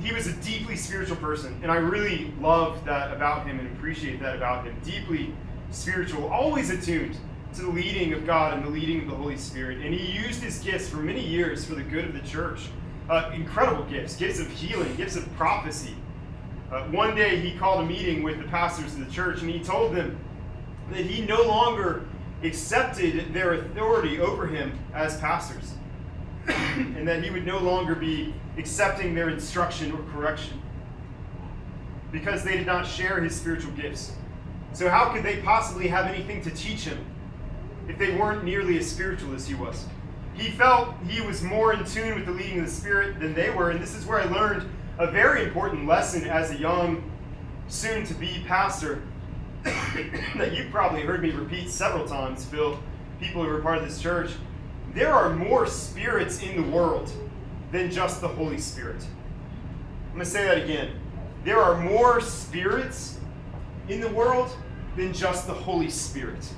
[0.00, 4.20] he was a deeply spiritual person, and I really love that about him and appreciate
[4.20, 4.74] that about him.
[4.84, 5.34] Deeply
[5.70, 7.16] spiritual, always attuned
[7.54, 9.78] to the leading of God and the leading of the Holy Spirit.
[9.78, 12.68] And he used his gifts for many years for the good of the church.
[13.08, 15.94] Uh, incredible gifts gifts of healing, gifts of prophecy.
[16.70, 19.58] Uh, one day he called a meeting with the pastors of the church and he
[19.60, 20.18] told them
[20.90, 22.04] that he no longer
[22.42, 25.74] accepted their authority over him as pastors
[26.46, 30.60] and that he would no longer be accepting their instruction or correction
[32.12, 34.12] because they did not share his spiritual gifts.
[34.72, 37.04] So, how could they possibly have anything to teach him
[37.88, 39.86] if they weren't nearly as spiritual as he was?
[40.38, 43.50] He felt he was more in tune with the leading of the Spirit than they
[43.50, 44.68] were, and this is where I learned
[44.98, 47.10] a very important lesson as a young,
[47.68, 49.02] soon to be pastor
[49.64, 52.78] that you've probably heard me repeat several times, Phil,
[53.20, 54.30] people who are part of this church.
[54.94, 57.10] There are more spirits in the world
[57.72, 59.04] than just the Holy Spirit.
[60.06, 60.92] I'm going to say that again.
[61.44, 63.18] There are more spirits
[63.88, 64.50] in the world
[64.96, 66.48] than just the Holy Spirit.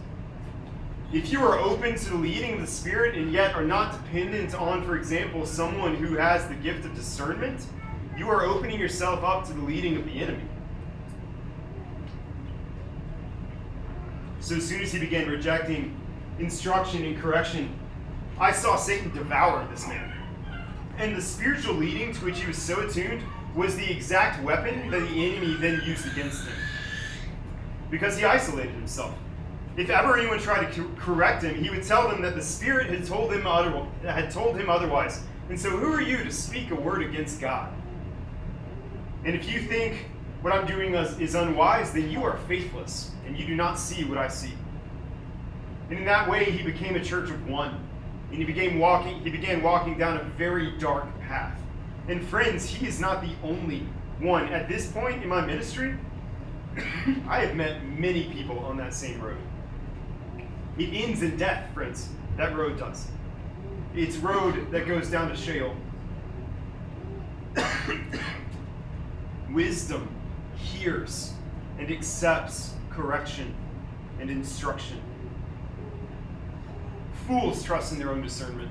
[1.12, 4.96] If you are open to leading the Spirit and yet are not dependent on, for
[4.96, 7.66] example, someone who has the gift of discernment,
[8.16, 10.44] you are opening yourself up to the leading of the enemy.
[14.40, 15.96] So as soon as he began rejecting
[16.38, 17.76] instruction and correction
[18.40, 20.14] I saw Satan devour this man.
[20.96, 23.22] And the spiritual leading to which he was so attuned
[23.54, 26.54] was the exact weapon that the enemy then used against him.
[27.90, 29.14] Because he isolated himself.
[29.76, 33.06] If ever anyone tried to correct him, he would tell them that the Spirit had
[33.06, 35.22] told him, other, had told him otherwise.
[35.48, 37.72] And so, who are you to speak a word against God?
[39.24, 40.06] And if you think
[40.42, 44.04] what I'm doing is, is unwise, then you are faithless, and you do not see
[44.04, 44.52] what I see.
[45.90, 47.74] And in that way, he became a church of one,
[48.30, 49.20] and he began walking.
[49.20, 51.60] He began walking down a very dark path.
[52.08, 53.86] And friends, he is not the only
[54.20, 54.48] one.
[54.48, 55.96] At this point in my ministry,
[57.28, 59.36] I have met many people on that same road.
[60.78, 62.08] It ends in death, friends.
[62.36, 63.06] That road does.
[63.94, 65.74] It's road that goes down to Sheol.
[69.50, 70.08] Wisdom
[70.56, 71.32] hears
[71.78, 73.54] and accepts correction
[74.20, 75.00] and instruction.
[77.26, 78.70] Fools trust in their own discernment.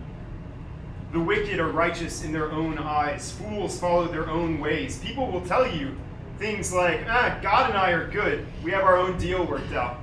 [1.11, 3.31] The wicked are righteous in their own eyes.
[3.31, 4.99] Fools follow their own ways.
[4.99, 5.95] People will tell you
[6.37, 8.45] things like, ah, God and I are good.
[8.63, 9.98] We have our own deal worked out.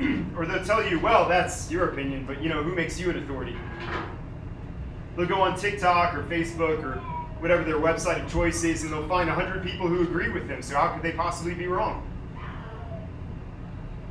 [0.36, 3.18] or they'll tell you, well, that's your opinion, but you know, who makes you an
[3.22, 3.56] authority?
[5.16, 6.96] They'll go on TikTok or Facebook or
[7.40, 10.62] whatever their website of choice is, and they'll find 100 people who agree with them.
[10.62, 12.06] So, how could they possibly be wrong?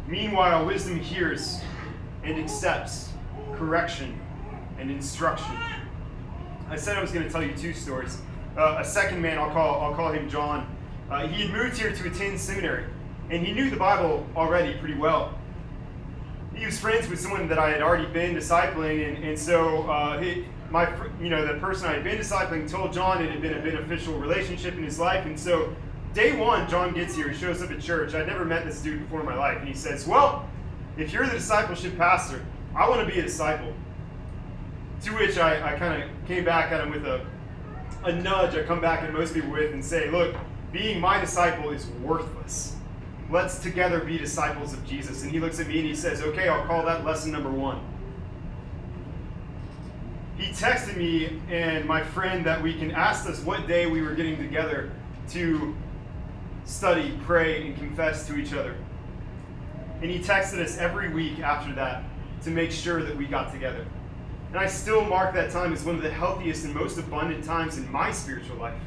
[0.07, 1.61] Meanwhile, wisdom hears
[2.23, 3.09] and accepts
[3.55, 4.19] correction
[4.79, 5.55] and instruction.
[6.69, 8.19] I said I was going to tell you two stories.
[8.57, 10.75] Uh, a second man, I'll call, I'll call him John.
[11.09, 12.85] Uh, he had moved here to attend seminary,
[13.29, 15.38] and he knew the Bible already pretty well.
[16.60, 20.20] He was friends with someone that I had already been discipling, and, and so uh,
[20.20, 23.53] he, my, you know, the person I had been discipling told John it had been
[23.53, 25.74] a beneficial relationship in his life, and so
[26.14, 28.14] day one, John gets here, he shows up at church.
[28.14, 30.49] I'd never met this dude before in my life, and he says, "Well,
[30.97, 32.45] if you're the discipleship pastor,
[32.76, 33.74] I want to be a disciple."
[35.03, 37.26] To which I, I kind of came back at him with a,
[38.03, 40.36] a nudge I come back at most people with and say, look,
[40.74, 42.76] being my disciple is worthless.
[43.32, 45.21] Let's together be disciples of Jesus.
[45.21, 47.80] And he looks at me and he says, okay, I'll call that lesson number one.
[50.38, 54.15] He texted me and my friend that we can asked us what day we were
[54.15, 54.91] getting together
[55.32, 55.75] to
[56.65, 58.75] study, pray, and confess to each other.
[60.01, 62.03] And he texted us every week after that
[62.43, 63.86] to make sure that we got together.
[64.49, 67.77] And I still mark that time as one of the healthiest and most abundant times
[67.77, 68.82] in my spiritual life.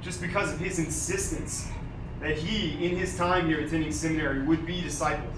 [0.00, 1.68] Just because of his insistence
[2.20, 5.34] that he, in his time here attending seminary, would be discipled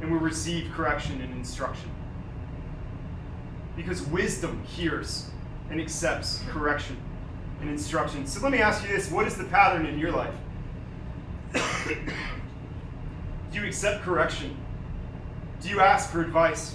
[0.00, 1.90] and would receive correction and instruction.
[3.76, 5.30] Because wisdom hears
[5.70, 6.96] and accepts correction
[7.60, 8.26] and instruction.
[8.26, 10.34] So let me ask you this what is the pattern in your life?
[13.52, 14.56] Do you accept correction?
[15.60, 16.74] Do you ask for advice?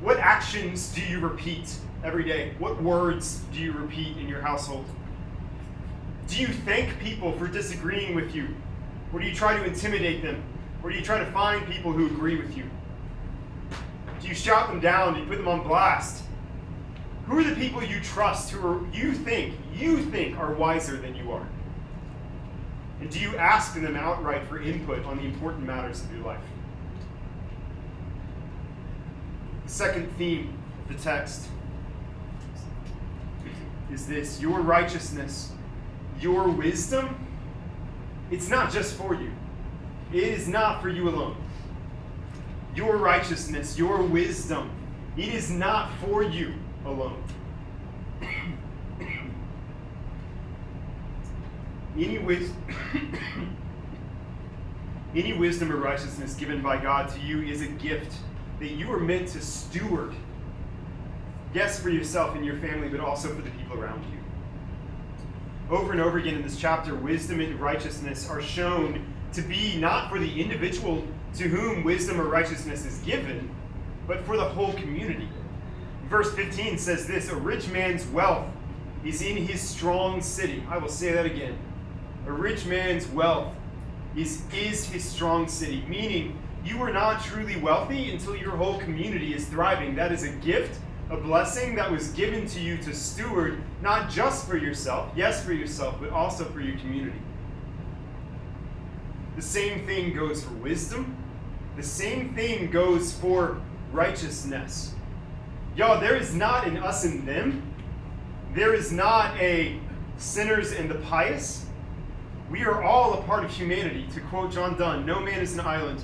[0.00, 2.52] What actions do you repeat every day?
[2.58, 4.84] What words do you repeat in your household?
[6.28, 8.48] Do you thank people for disagreeing with you?
[9.12, 10.42] Or do you try to intimidate them?
[10.82, 12.64] Or do you try to find people who agree with you?
[14.20, 15.14] Do you shout them down?
[15.14, 16.24] Do you put them on blast?
[17.26, 21.14] Who are the people you trust who are, you think you think are wiser than
[21.16, 21.46] you are?
[23.00, 26.40] And do you ask them outright for input on the important matters of your life?
[29.66, 30.56] The second theme
[30.88, 31.48] of the text
[33.92, 35.52] is this your righteousness,
[36.20, 37.16] your wisdom,
[38.30, 39.30] it's not just for you.
[40.12, 41.36] It is not for you alone.
[42.74, 44.70] Your righteousness, your wisdom,
[45.16, 46.54] it is not for you
[46.84, 47.22] alone.
[51.96, 52.62] Any wisdom.
[55.14, 58.12] Any wisdom or righteousness given by God to you is a gift
[58.60, 60.14] that you are meant to steward.
[61.54, 64.18] Yes, for yourself and your family, but also for the people around you.
[65.68, 70.10] Over and over again in this chapter, wisdom and righteousness are shown to be not
[70.10, 71.04] for the individual
[71.34, 73.50] to whom wisdom or righteousness is given,
[74.06, 75.28] but for the whole community.
[76.08, 78.46] Verse 15 says this A rich man's wealth
[79.04, 80.62] is in his strong city.
[80.70, 81.58] I will say that again.
[82.26, 83.52] A rich man's wealth
[84.16, 89.34] is, is his strong city, meaning you are not truly wealthy until your whole community
[89.34, 89.96] is thriving.
[89.96, 90.80] That is a gift,
[91.10, 95.52] a blessing that was given to you to steward, not just for yourself, yes, for
[95.52, 97.18] yourself, but also for your community.
[99.36, 101.16] The same thing goes for wisdom.
[101.76, 103.60] The same thing goes for
[103.92, 104.94] righteousness.
[105.76, 107.62] Y'all, there is not an us and them.
[108.54, 109.78] There is not a
[110.16, 111.66] sinners and the pious.
[112.50, 114.08] We are all a part of humanity.
[114.14, 116.02] To quote John Donne, no man is an island.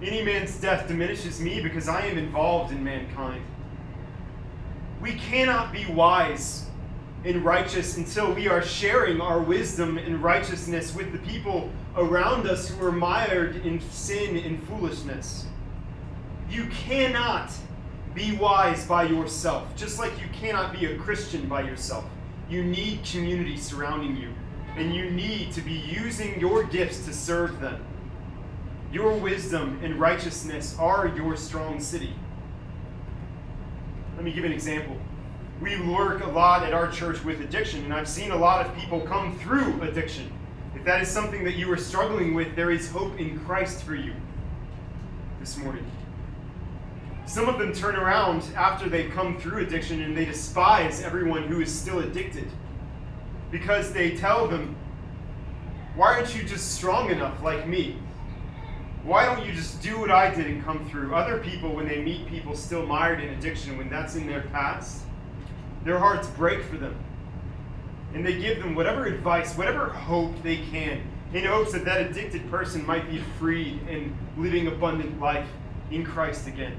[0.00, 3.42] Any man's death diminishes me because I am involved in mankind.
[5.02, 6.66] We cannot be wise
[7.24, 12.68] and righteous until we are sharing our wisdom and righteousness with the people around us
[12.68, 15.46] who are mired in sin and foolishness.
[16.48, 17.52] You cannot
[18.14, 22.04] be wise by yourself, just like you cannot be a Christian by yourself.
[22.48, 24.32] You need community surrounding you,
[24.76, 27.84] and you need to be using your gifts to serve them.
[28.92, 32.14] Your wisdom and righteousness are your strong city.
[34.16, 34.96] Let me give an example.
[35.60, 38.76] We work a lot at our church with addiction, and I've seen a lot of
[38.76, 40.30] people come through addiction.
[40.74, 43.94] If that is something that you are struggling with, there is hope in Christ for
[43.94, 44.14] you
[45.40, 45.84] this morning.
[47.26, 51.60] Some of them turn around after they've come through addiction and they despise everyone who
[51.60, 52.48] is still addicted
[53.50, 54.74] because they tell them,
[55.94, 57.96] Why aren't you just strong enough like me?
[59.04, 61.14] Why don't you just do what I did and come through?
[61.14, 65.02] Other people, when they meet people still mired in addiction, when that's in their past,
[65.84, 66.94] their hearts break for them.
[68.14, 72.48] And they give them whatever advice, whatever hope they can, in hopes that that addicted
[72.48, 75.48] person might be freed and living abundant life
[75.90, 76.76] in Christ again.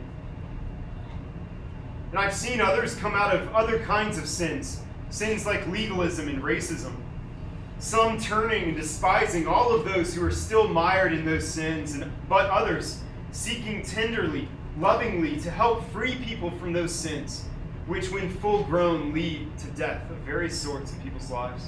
[2.11, 6.41] And I've seen others come out of other kinds of sins, sins like legalism and
[6.41, 6.93] racism.
[7.79, 12.11] Some turning and despising all of those who are still mired in those sins, and,
[12.29, 13.01] but others
[13.31, 14.47] seeking tenderly,
[14.79, 17.45] lovingly to help free people from those sins,
[17.87, 21.65] which, when full grown, lead to death of various sorts in people's lives.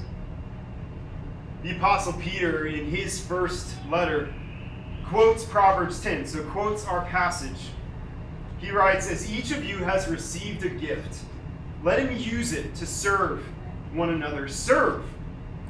[1.64, 4.34] The Apostle Peter, in his first letter,
[5.08, 7.70] quotes Proverbs 10, so quotes our passage
[8.58, 11.20] he writes, As each of you has received a gift,
[11.84, 13.44] let him use it to serve
[13.94, 14.48] one another.
[14.48, 15.04] Serve,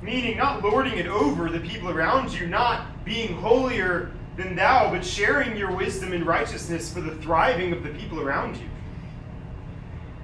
[0.06, 5.03] meaning not lording it over the people around you, not being holier than thou, but
[5.03, 8.68] sharing your wisdom and righteousness for the thriving of the people around you.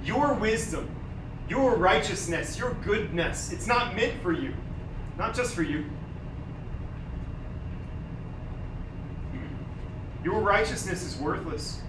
[0.04, 0.90] Your wisdom,
[1.50, 4.54] your righteousness, your goodness, it's not meant for you,
[5.18, 5.86] not just for you.
[10.24, 11.82] Your righteousness is worthless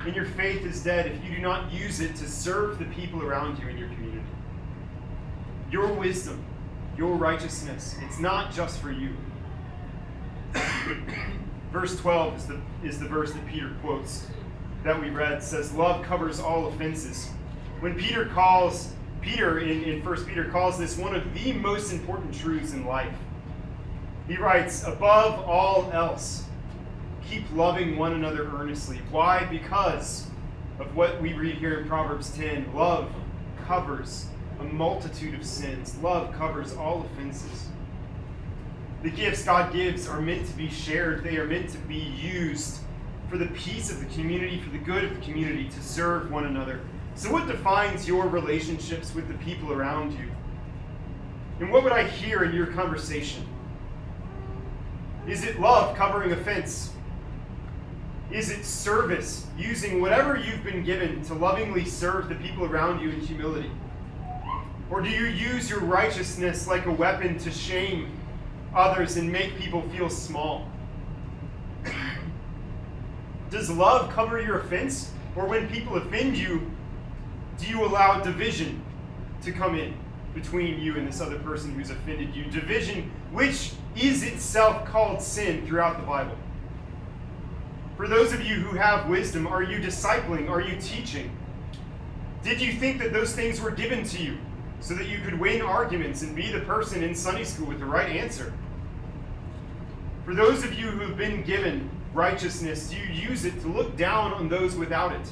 [0.00, 3.22] and your faith is dead if you do not use it to serve the people
[3.22, 4.22] around you in your community.
[5.70, 6.44] Your wisdom,
[6.96, 9.10] your righteousness, it's not just for you.
[11.72, 14.26] verse 12 is the, is the verse that Peter quotes
[14.82, 15.42] that we read.
[15.42, 17.28] Says, Love covers all offenses.
[17.80, 22.34] When Peter calls, Peter in, in 1 Peter calls this one of the most important
[22.34, 23.14] truths in life.
[24.28, 26.44] He writes, Above all else,
[27.28, 29.00] keep loving one another earnestly.
[29.10, 29.44] Why?
[29.44, 30.28] Because
[30.78, 32.74] of what we read here in Proverbs 10.
[32.74, 33.10] Love
[33.66, 34.28] covers
[34.60, 37.68] a multitude of sins, love covers all offenses.
[39.02, 42.80] The gifts God gives are meant to be shared, they are meant to be used
[43.28, 46.46] for the peace of the community, for the good of the community, to serve one
[46.46, 46.80] another.
[47.14, 50.30] So, what defines your relationships with the people around you?
[51.60, 53.46] And what would I hear in your conversation?
[55.26, 56.92] Is it love covering offense?
[58.30, 63.10] Is it service, using whatever you've been given to lovingly serve the people around you
[63.10, 63.70] in humility?
[64.90, 68.12] Or do you use your righteousness like a weapon to shame
[68.74, 70.68] others and make people feel small?
[73.50, 75.10] Does love cover your offense?
[75.34, 76.70] Or when people offend you,
[77.58, 78.82] do you allow division
[79.42, 79.94] to come in
[80.34, 82.44] between you and this other person who's offended you?
[82.44, 86.36] Division, which is itself called sin throughout the Bible.
[87.96, 90.50] For those of you who have wisdom, are you discipling?
[90.50, 91.30] Are you teaching?
[92.42, 94.36] Did you think that those things were given to you
[94.86, 97.84] so that you could win arguments and be the person in Sunday school with the
[97.84, 98.52] right answer?
[100.24, 103.96] For those of you who have been given righteousness, do you use it to look
[103.96, 105.28] down on those without it?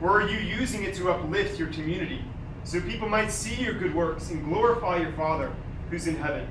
[0.00, 2.22] Or are you using it to uplift your community
[2.64, 5.52] so people might see your good works and glorify your Father
[5.90, 6.48] who's in heaven?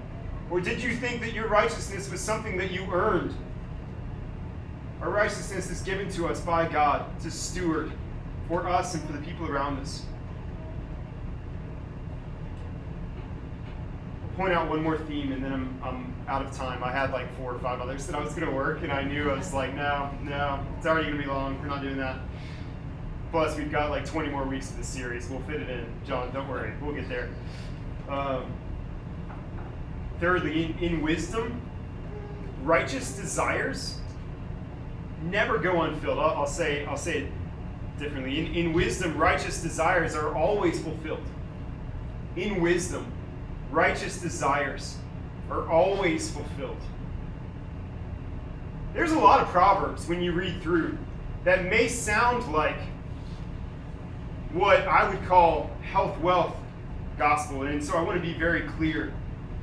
[0.50, 3.36] Or did you think that your righteousness was something that you earned
[5.02, 7.92] our righteousness is given to us by God to steward
[8.48, 10.04] for us and for the people around us.
[14.36, 16.84] Point out one more theme and then I'm, I'm out of time.
[16.84, 19.04] I had like four or five others that I was going to work, and I
[19.04, 21.60] knew I was like, no, no, it's already going to be long.
[21.62, 22.20] We're not doing that.
[23.32, 25.30] Plus, we've got like 20 more weeks of this series.
[25.30, 25.86] We'll fit it in.
[26.06, 26.74] John, don't worry.
[26.82, 27.30] We'll get there.
[28.10, 28.52] Um,
[30.20, 31.62] thirdly, in, in wisdom,
[32.64, 34.00] righteous desires
[35.24, 36.20] never go unfilled.
[36.20, 37.32] I'll, I'll, say I'll say it
[38.00, 38.40] differently.
[38.40, 41.24] In, in wisdom, righteous desires are always fulfilled.
[42.36, 43.12] In wisdom,
[43.72, 44.98] righteous desires
[45.50, 46.82] are always fulfilled.
[48.94, 50.98] There's a lot of proverbs when you read through
[51.44, 52.78] that may sound like
[54.54, 56.56] what I would call health wealth
[57.18, 57.64] gospel.
[57.64, 59.14] And so I want to be very clear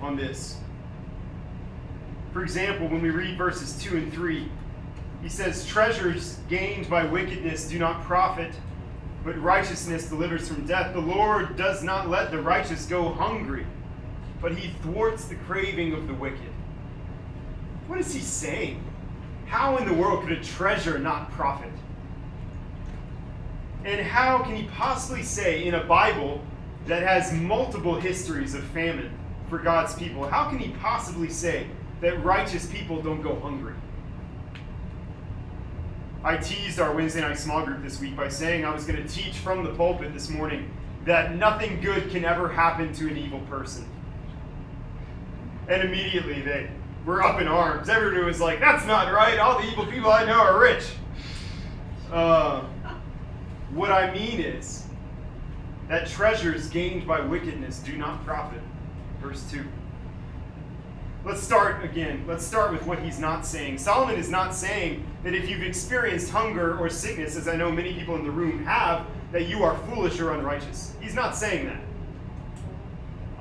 [0.00, 0.56] on this.
[2.32, 4.48] For example, when we read verses 2 and 3,
[5.22, 8.52] he says, Treasures gained by wickedness do not profit,
[9.24, 10.92] but righteousness delivers from death.
[10.94, 13.66] The Lord does not let the righteous go hungry,
[14.42, 16.50] but he thwarts the craving of the wicked.
[17.86, 18.82] What is he saying?
[19.46, 21.70] How in the world could a treasure not profit?
[23.84, 26.40] And how can he possibly say in a Bible
[26.86, 29.12] that has multiple histories of famine
[29.48, 31.66] for God's people, how can he possibly say
[32.00, 33.74] that righteous people don't go hungry?
[36.24, 39.08] I teased our Wednesday night small group this week by saying I was going to
[39.08, 40.70] teach from the pulpit this morning
[41.04, 43.88] that nothing good can ever happen to an evil person.
[45.68, 46.68] And immediately they
[47.04, 47.88] were up in arms.
[47.88, 49.38] Everybody was like, that's not right.
[49.38, 50.84] All the evil people I know are rich.
[52.10, 52.62] Uh,
[53.72, 54.86] what I mean is
[55.88, 58.60] that treasures gained by wickedness do not profit.
[59.20, 59.64] Verse 2.
[61.24, 62.24] Let's start again.
[62.26, 63.78] Let's start with what he's not saying.
[63.78, 67.94] Solomon is not saying that if you've experienced hunger or sickness, as I know many
[67.94, 70.94] people in the room have, that you are foolish or unrighteous.
[71.00, 71.80] He's not saying that.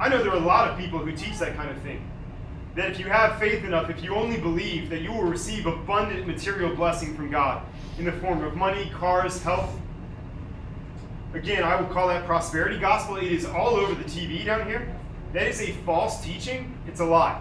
[0.01, 2.03] I know there are a lot of people who teach that kind of thing.
[2.73, 6.25] That if you have faith enough, if you only believe that you will receive abundant
[6.25, 7.63] material blessing from God
[7.99, 9.79] in the form of money, cars, health.
[11.35, 13.17] Again, I would call that prosperity gospel.
[13.17, 14.91] It is all over the TV down here.
[15.33, 16.75] That is a false teaching.
[16.87, 17.39] It's a lie.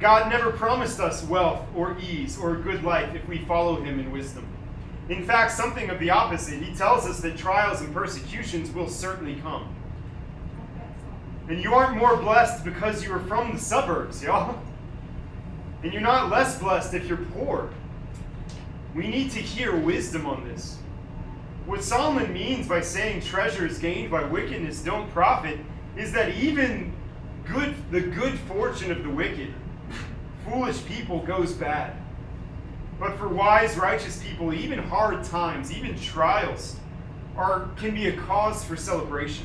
[0.00, 4.00] God never promised us wealth or ease or a good life if we follow Him
[4.00, 4.46] in wisdom.
[5.10, 6.62] In fact, something of the opposite.
[6.62, 9.68] He tells us that trials and persecutions will certainly come.
[11.52, 14.58] And you aren't more blessed because you are from the suburbs, y'all.
[15.82, 17.68] And you're not less blessed if you're poor.
[18.94, 20.78] We need to hear wisdom on this.
[21.66, 25.58] What Solomon means by saying treasures gained by wickedness don't profit
[25.94, 26.94] is that even
[27.44, 29.52] good the good fortune of the wicked,
[30.48, 31.94] foolish people goes bad.
[32.98, 36.76] But for wise, righteous people, even hard times, even trials,
[37.36, 39.44] are can be a cause for celebration.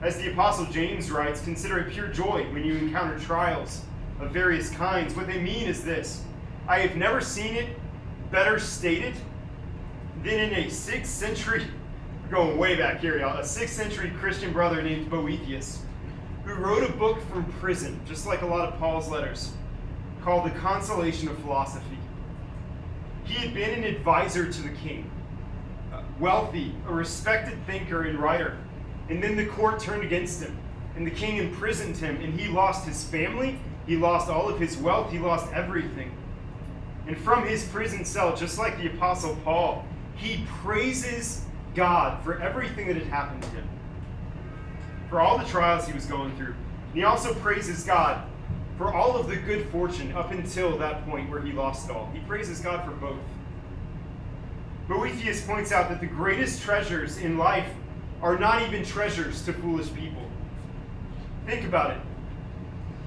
[0.00, 3.82] As the Apostle James writes, consider it pure joy when you encounter trials
[4.20, 5.14] of various kinds.
[5.16, 6.22] What they mean is this
[6.68, 7.76] I have never seen it
[8.30, 9.14] better stated
[10.22, 11.66] than in a sixth century,
[12.24, 15.82] we're going way back here, y'all, a sixth century Christian brother named Boethius,
[16.44, 19.52] who wrote a book from prison, just like a lot of Paul's letters,
[20.22, 21.98] called The Consolation of Philosophy.
[23.24, 25.10] He had been an advisor to the king,
[26.20, 28.56] wealthy, a respected thinker and writer.
[29.08, 30.56] And then the court turned against him,
[30.96, 34.76] and the king imprisoned him, and he lost his family, he lost all of his
[34.76, 36.12] wealth, he lost everything.
[37.06, 41.44] And from his prison cell, just like the Apostle Paul, he praises
[41.74, 43.68] God for everything that had happened to him,
[45.08, 46.54] for all the trials he was going through.
[46.88, 48.22] And he also praises God
[48.76, 52.10] for all of the good fortune up until that point where he lost it all.
[52.12, 53.18] He praises God for both.
[54.86, 57.68] Boethius points out that the greatest treasures in life
[58.22, 60.22] are not even treasures to foolish people.
[61.46, 62.00] Think about it.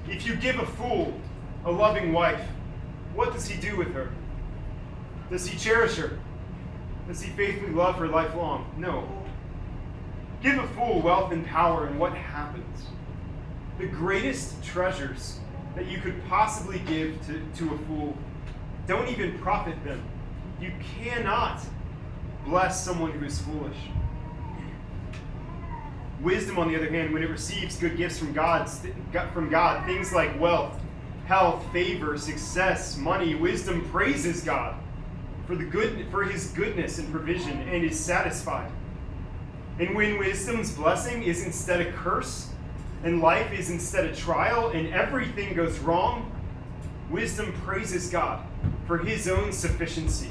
[0.08, 1.14] If you give a fool
[1.64, 2.40] a loving wife,
[3.14, 4.10] what does he do with her?
[5.30, 6.18] Does he cherish her?
[7.06, 8.72] Does he faithfully love her lifelong?
[8.76, 9.08] No.
[10.42, 12.86] Give a fool wealth and power, and what happens?
[13.78, 15.38] The greatest treasures
[15.74, 18.16] that you could possibly give to, to a fool
[18.86, 20.02] don't even profit them.
[20.60, 21.60] You cannot
[22.44, 23.76] bless someone who is foolish.
[26.22, 28.70] Wisdom, on the other hand, when it receives good gifts from God,
[29.32, 30.80] from God, things like wealth,
[31.26, 34.76] health, favor, success, money, wisdom praises God
[35.46, 38.70] for the good for his goodness and provision and is satisfied.
[39.80, 42.50] And when wisdom's blessing is instead a curse,
[43.02, 46.30] and life is instead a trial, and everything goes wrong,
[47.10, 48.44] wisdom praises God
[48.86, 50.30] for his own sufficiency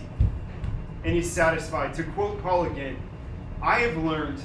[1.04, 1.94] and is satisfied.
[1.96, 2.96] To quote Paul again,
[3.62, 4.40] I have learned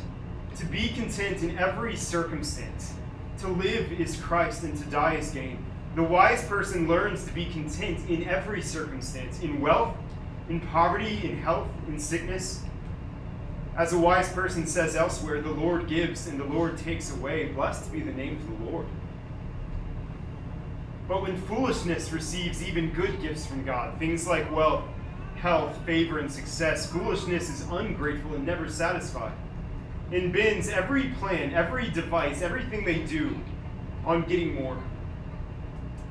[0.58, 2.94] to be content in every circumstance.
[3.40, 5.64] To live is Christ, and to die is gain.
[5.94, 9.94] The wise person learns to be content in every circumstance, in wealth,
[10.48, 12.62] in poverty, in health, in sickness.
[13.76, 17.48] As a wise person says elsewhere, the Lord gives and the Lord takes away.
[17.48, 18.86] Blessed be the name of the Lord.
[21.06, 24.84] But when foolishness receives even good gifts from God, things like wealth,
[25.36, 29.32] health, favor, and success, foolishness is ungrateful and never satisfied
[30.12, 33.38] and bends every plan, every device, everything they do
[34.04, 34.78] on getting more.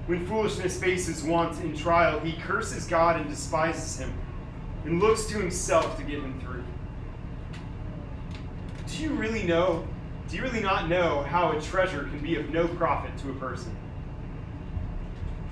[0.07, 4.13] When foolishness faces want and trial, he curses God and despises him
[4.83, 6.63] and looks to himself to get him through.
[8.87, 9.87] do you really know?
[10.29, 13.33] Do you really not know how a treasure can be of no profit to a
[13.35, 13.75] person?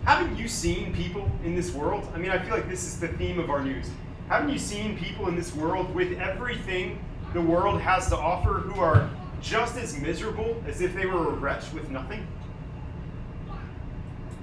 [0.05, 2.07] Haven't you seen people in this world?
[2.13, 3.89] I mean, I feel like this is the theme of our news.
[4.27, 6.99] Haven't you seen people in this world with everything
[7.33, 9.09] the world has to offer who are
[9.41, 12.25] just as miserable as if they were a wretch with nothing?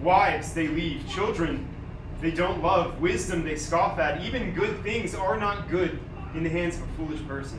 [0.00, 1.66] Wives they leave, children
[2.20, 5.98] they don't love, wisdom they scoff at, even good things are not good
[6.34, 7.58] in the hands of a foolish person.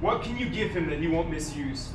[0.00, 1.90] What can you give him that he won't misuse?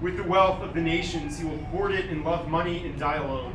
[0.00, 3.16] With the wealth of the nations, he will hoard it and love money and die
[3.16, 3.52] alone.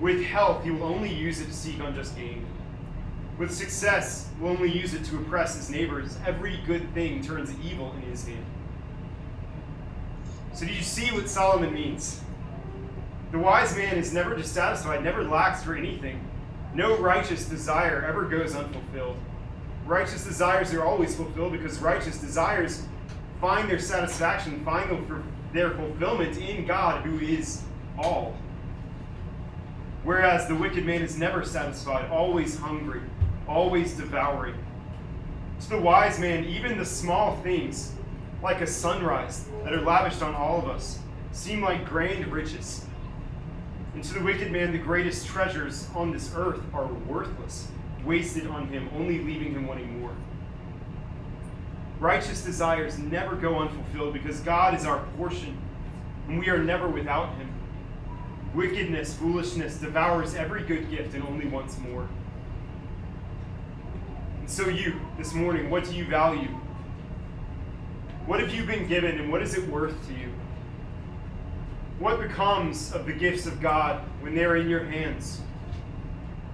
[0.00, 2.44] With health, he will only use it to seek unjust gain.
[3.42, 6.16] With success, will only use it to oppress his neighbors.
[6.24, 8.44] Every good thing turns evil in his hand.
[10.52, 12.20] So, do you see what Solomon means?
[13.32, 16.24] The wise man is never dissatisfied, never lacks for anything.
[16.72, 19.16] No righteous desire ever goes unfulfilled.
[19.86, 22.86] Righteous desires are always fulfilled because righteous desires
[23.40, 25.04] find their satisfaction, find
[25.52, 27.64] their fulfillment in God, who is
[27.98, 28.36] all.
[30.04, 33.00] Whereas the wicked man is never satisfied, always hungry,
[33.48, 34.54] always devouring.
[35.60, 37.92] To the wise man, even the small things,
[38.42, 40.98] like a sunrise that are lavished on all of us,
[41.32, 42.84] seem like grand riches.
[43.94, 47.68] And to the wicked man, the greatest treasures on this earth are worthless,
[48.04, 50.14] wasted on him, only leaving him wanting more.
[52.00, 55.56] Righteous desires never go unfulfilled because God is our portion,
[56.26, 57.48] and we are never without him.
[58.54, 62.08] Wickedness, foolishness devours every good gift and only wants more.
[64.42, 66.48] And so, you, this morning, what do you value?
[68.26, 70.32] What have you been given, and what is it worth to you?
[72.00, 75.40] What becomes of the gifts of God when they're in your hands?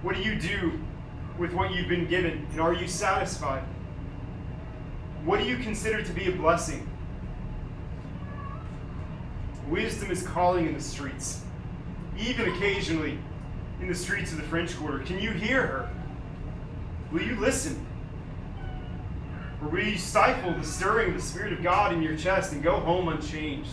[0.03, 0.79] What do you do
[1.39, 2.45] with what you've been given?
[2.51, 3.63] And are you satisfied?
[5.25, 6.87] What do you consider to be a blessing?
[9.67, 11.41] Wisdom is calling in the streets,
[12.19, 13.17] even occasionally
[13.81, 14.99] in the streets of the French Quarter.
[14.99, 15.89] Can you hear her?
[17.11, 17.85] Will you listen?
[19.61, 22.63] Or will you stifle the stirring of the Spirit of God in your chest and
[22.63, 23.71] go home unchanged?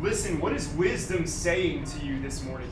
[0.00, 2.70] Listen, what is wisdom saying to you this morning?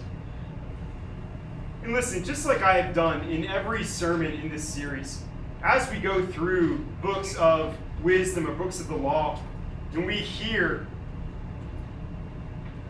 [1.83, 5.23] And listen, just like I have done in every sermon in this series,
[5.63, 9.39] as we go through books of wisdom or books of the law,
[9.93, 10.87] and we hear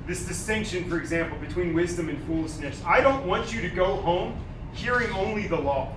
[0.07, 4.37] this distinction, for example, between wisdom and foolishness, I don't want you to go home
[4.73, 5.93] hearing only the law.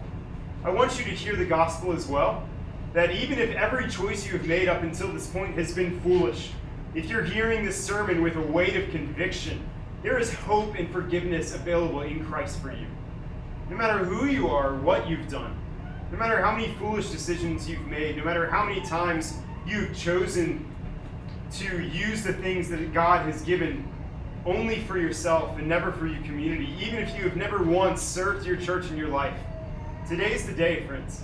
[0.63, 2.47] I want you to hear the gospel as well.
[2.93, 6.51] That even if every choice you have made up until this point has been foolish,
[6.95, 9.61] if you're hearing this sermon with a weight of conviction,
[10.03, 12.85] there is hope and forgiveness available in Christ for you.
[13.69, 15.53] No matter who you are, what you've done,
[16.11, 19.33] no matter how many foolish decisions you've made, no matter how many times
[19.65, 20.65] you've chosen
[21.53, 23.85] to use the things that God has given
[24.45, 28.45] only for yourself and never for your community, even if you have never once served
[28.45, 29.35] your church in your life,
[30.07, 31.23] today's the day, friends,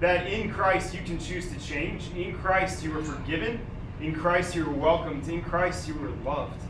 [0.00, 2.10] that in Christ you can choose to change.
[2.16, 3.60] In Christ you are forgiven
[4.02, 5.28] in Christ you are welcomed.
[5.28, 6.60] In Christ you are loved.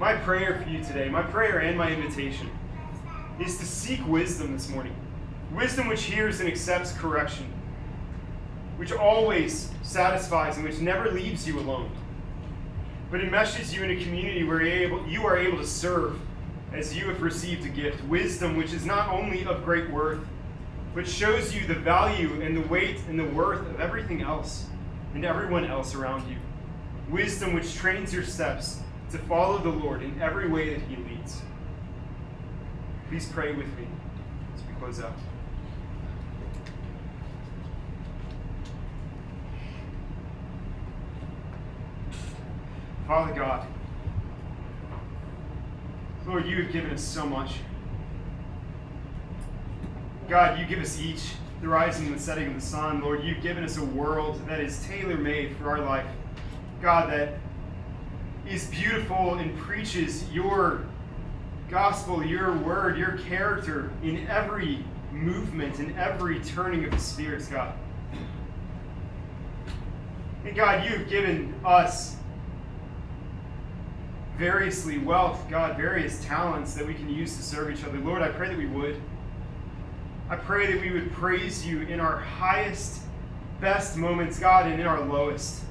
[0.00, 2.50] My prayer for you today, my prayer and my invitation,
[3.38, 4.96] is to seek wisdom this morning.
[5.54, 7.46] Wisdom which hears and accepts correction,
[8.78, 11.90] which always satisfies and which never leaves you alone.
[13.10, 16.18] But enmeshes you in a community where you are able to serve
[16.76, 18.04] as you have received a gift.
[18.04, 20.20] Wisdom which is not only of great worth,
[20.94, 24.66] but shows you the value and the weight and the worth of everything else
[25.14, 26.36] and everyone else around you.
[27.10, 31.40] Wisdom which trains your steps to follow the Lord in every way that He leads.
[33.08, 33.86] Please pray with me
[34.54, 35.12] as we close out.
[43.06, 43.66] Father God,
[46.26, 47.52] Lord, you have given us so much.
[50.28, 53.00] God, you give us each the rising and the setting of the sun.
[53.00, 56.06] Lord, you've given us a world that is tailor made for our life.
[56.82, 57.38] God, that
[58.46, 60.84] is beautiful and preaches your
[61.70, 67.72] gospel, your word, your character in every movement, in every turning of the spirits, God.
[70.44, 72.15] And God, you have given us
[74.38, 77.98] variously wealth, God, various talents that we can use to serve each other.
[77.98, 79.00] Lord, I pray that we would.
[80.28, 83.02] I pray that we would praise you in our highest,
[83.60, 85.62] best moments, God, and in our lowest.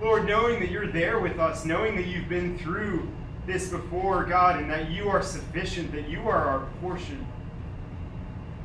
[0.00, 3.08] Lord, knowing that you're there with us, knowing that you've been through
[3.46, 7.26] this before, God, and that you are sufficient, that you are our portion.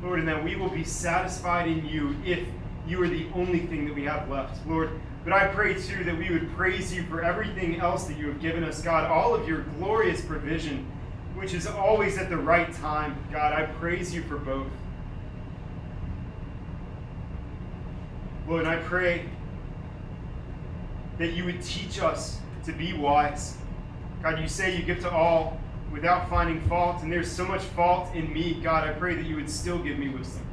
[0.04, 2.46] Lord, and that we will be satisfied in you if
[2.86, 4.90] You are the only thing that we have left, Lord.
[5.24, 8.42] But I pray too that we would praise you for everything else that you have
[8.42, 10.86] given us, God, all of your glorious provision,
[11.36, 13.16] which is always at the right time.
[13.32, 14.68] God, I praise you for both.
[18.48, 19.26] Lord, I pray
[21.18, 23.58] that you would teach us to be wise.
[24.22, 25.58] God, you say you give to all
[25.92, 28.60] without finding fault, and there's so much fault in me.
[28.62, 30.46] God, I pray that you would still give me wisdom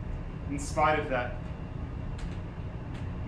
[0.48, 1.34] in spite of that.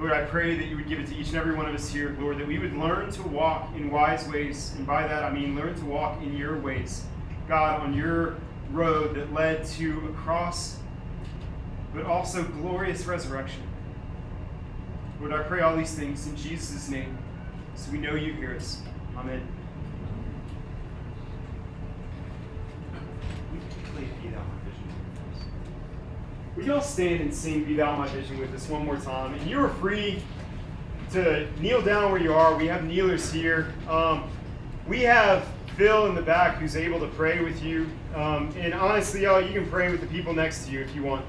[0.03, 1.89] Lord, I pray that you would give it to each and every one of us
[1.89, 4.75] here, Lord, that we would learn to walk in wise ways.
[4.77, 7.05] And by that, I mean learn to walk in your ways.
[7.47, 8.35] God, on your
[8.73, 10.79] road that led to a cross,
[11.95, 13.63] but also glorious resurrection.
[15.21, 17.17] Lord, I pray all these things in Jesus' name,
[17.77, 18.83] so we know you hear us.
[19.17, 19.62] Amen.
[26.63, 29.35] Would y'all stand and sing Be Thou My Vision with us one more time?
[29.35, 30.23] And you are free
[31.11, 32.57] to kneel down where you are.
[32.57, 33.73] We have kneelers here.
[33.89, 34.31] Um,
[34.87, 35.45] we have
[35.77, 37.89] Phil in the back who's able to pray with you.
[38.15, 41.03] Um, and honestly, y'all, you can pray with the people next to you if you
[41.03, 41.27] want.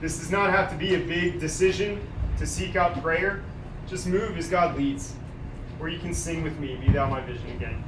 [0.00, 2.00] This does not have to be a big decision
[2.38, 3.42] to seek out prayer.
[3.88, 5.14] Just move as God leads.
[5.80, 7.82] Or you can sing with me, Be Thou My Vision again.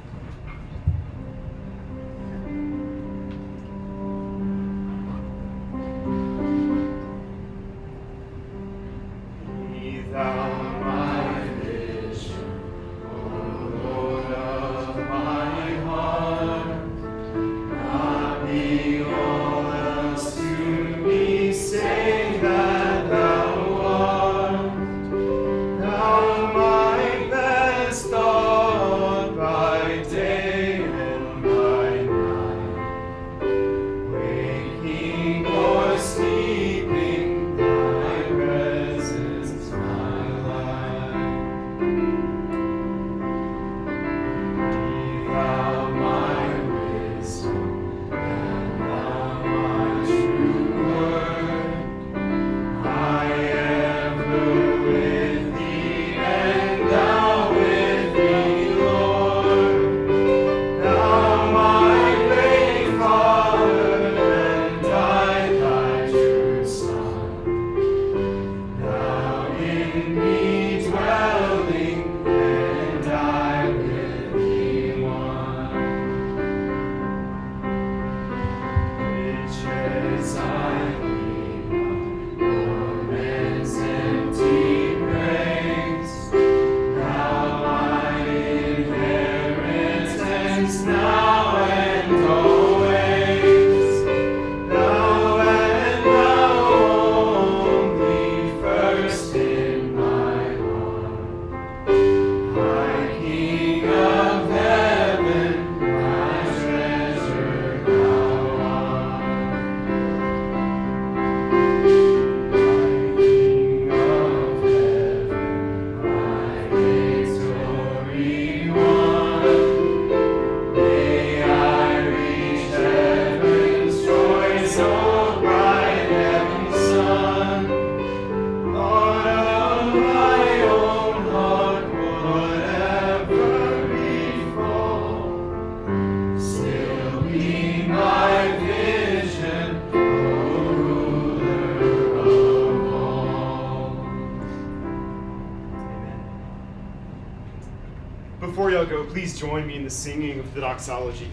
[149.43, 151.27] Join me in the singing of the doxology.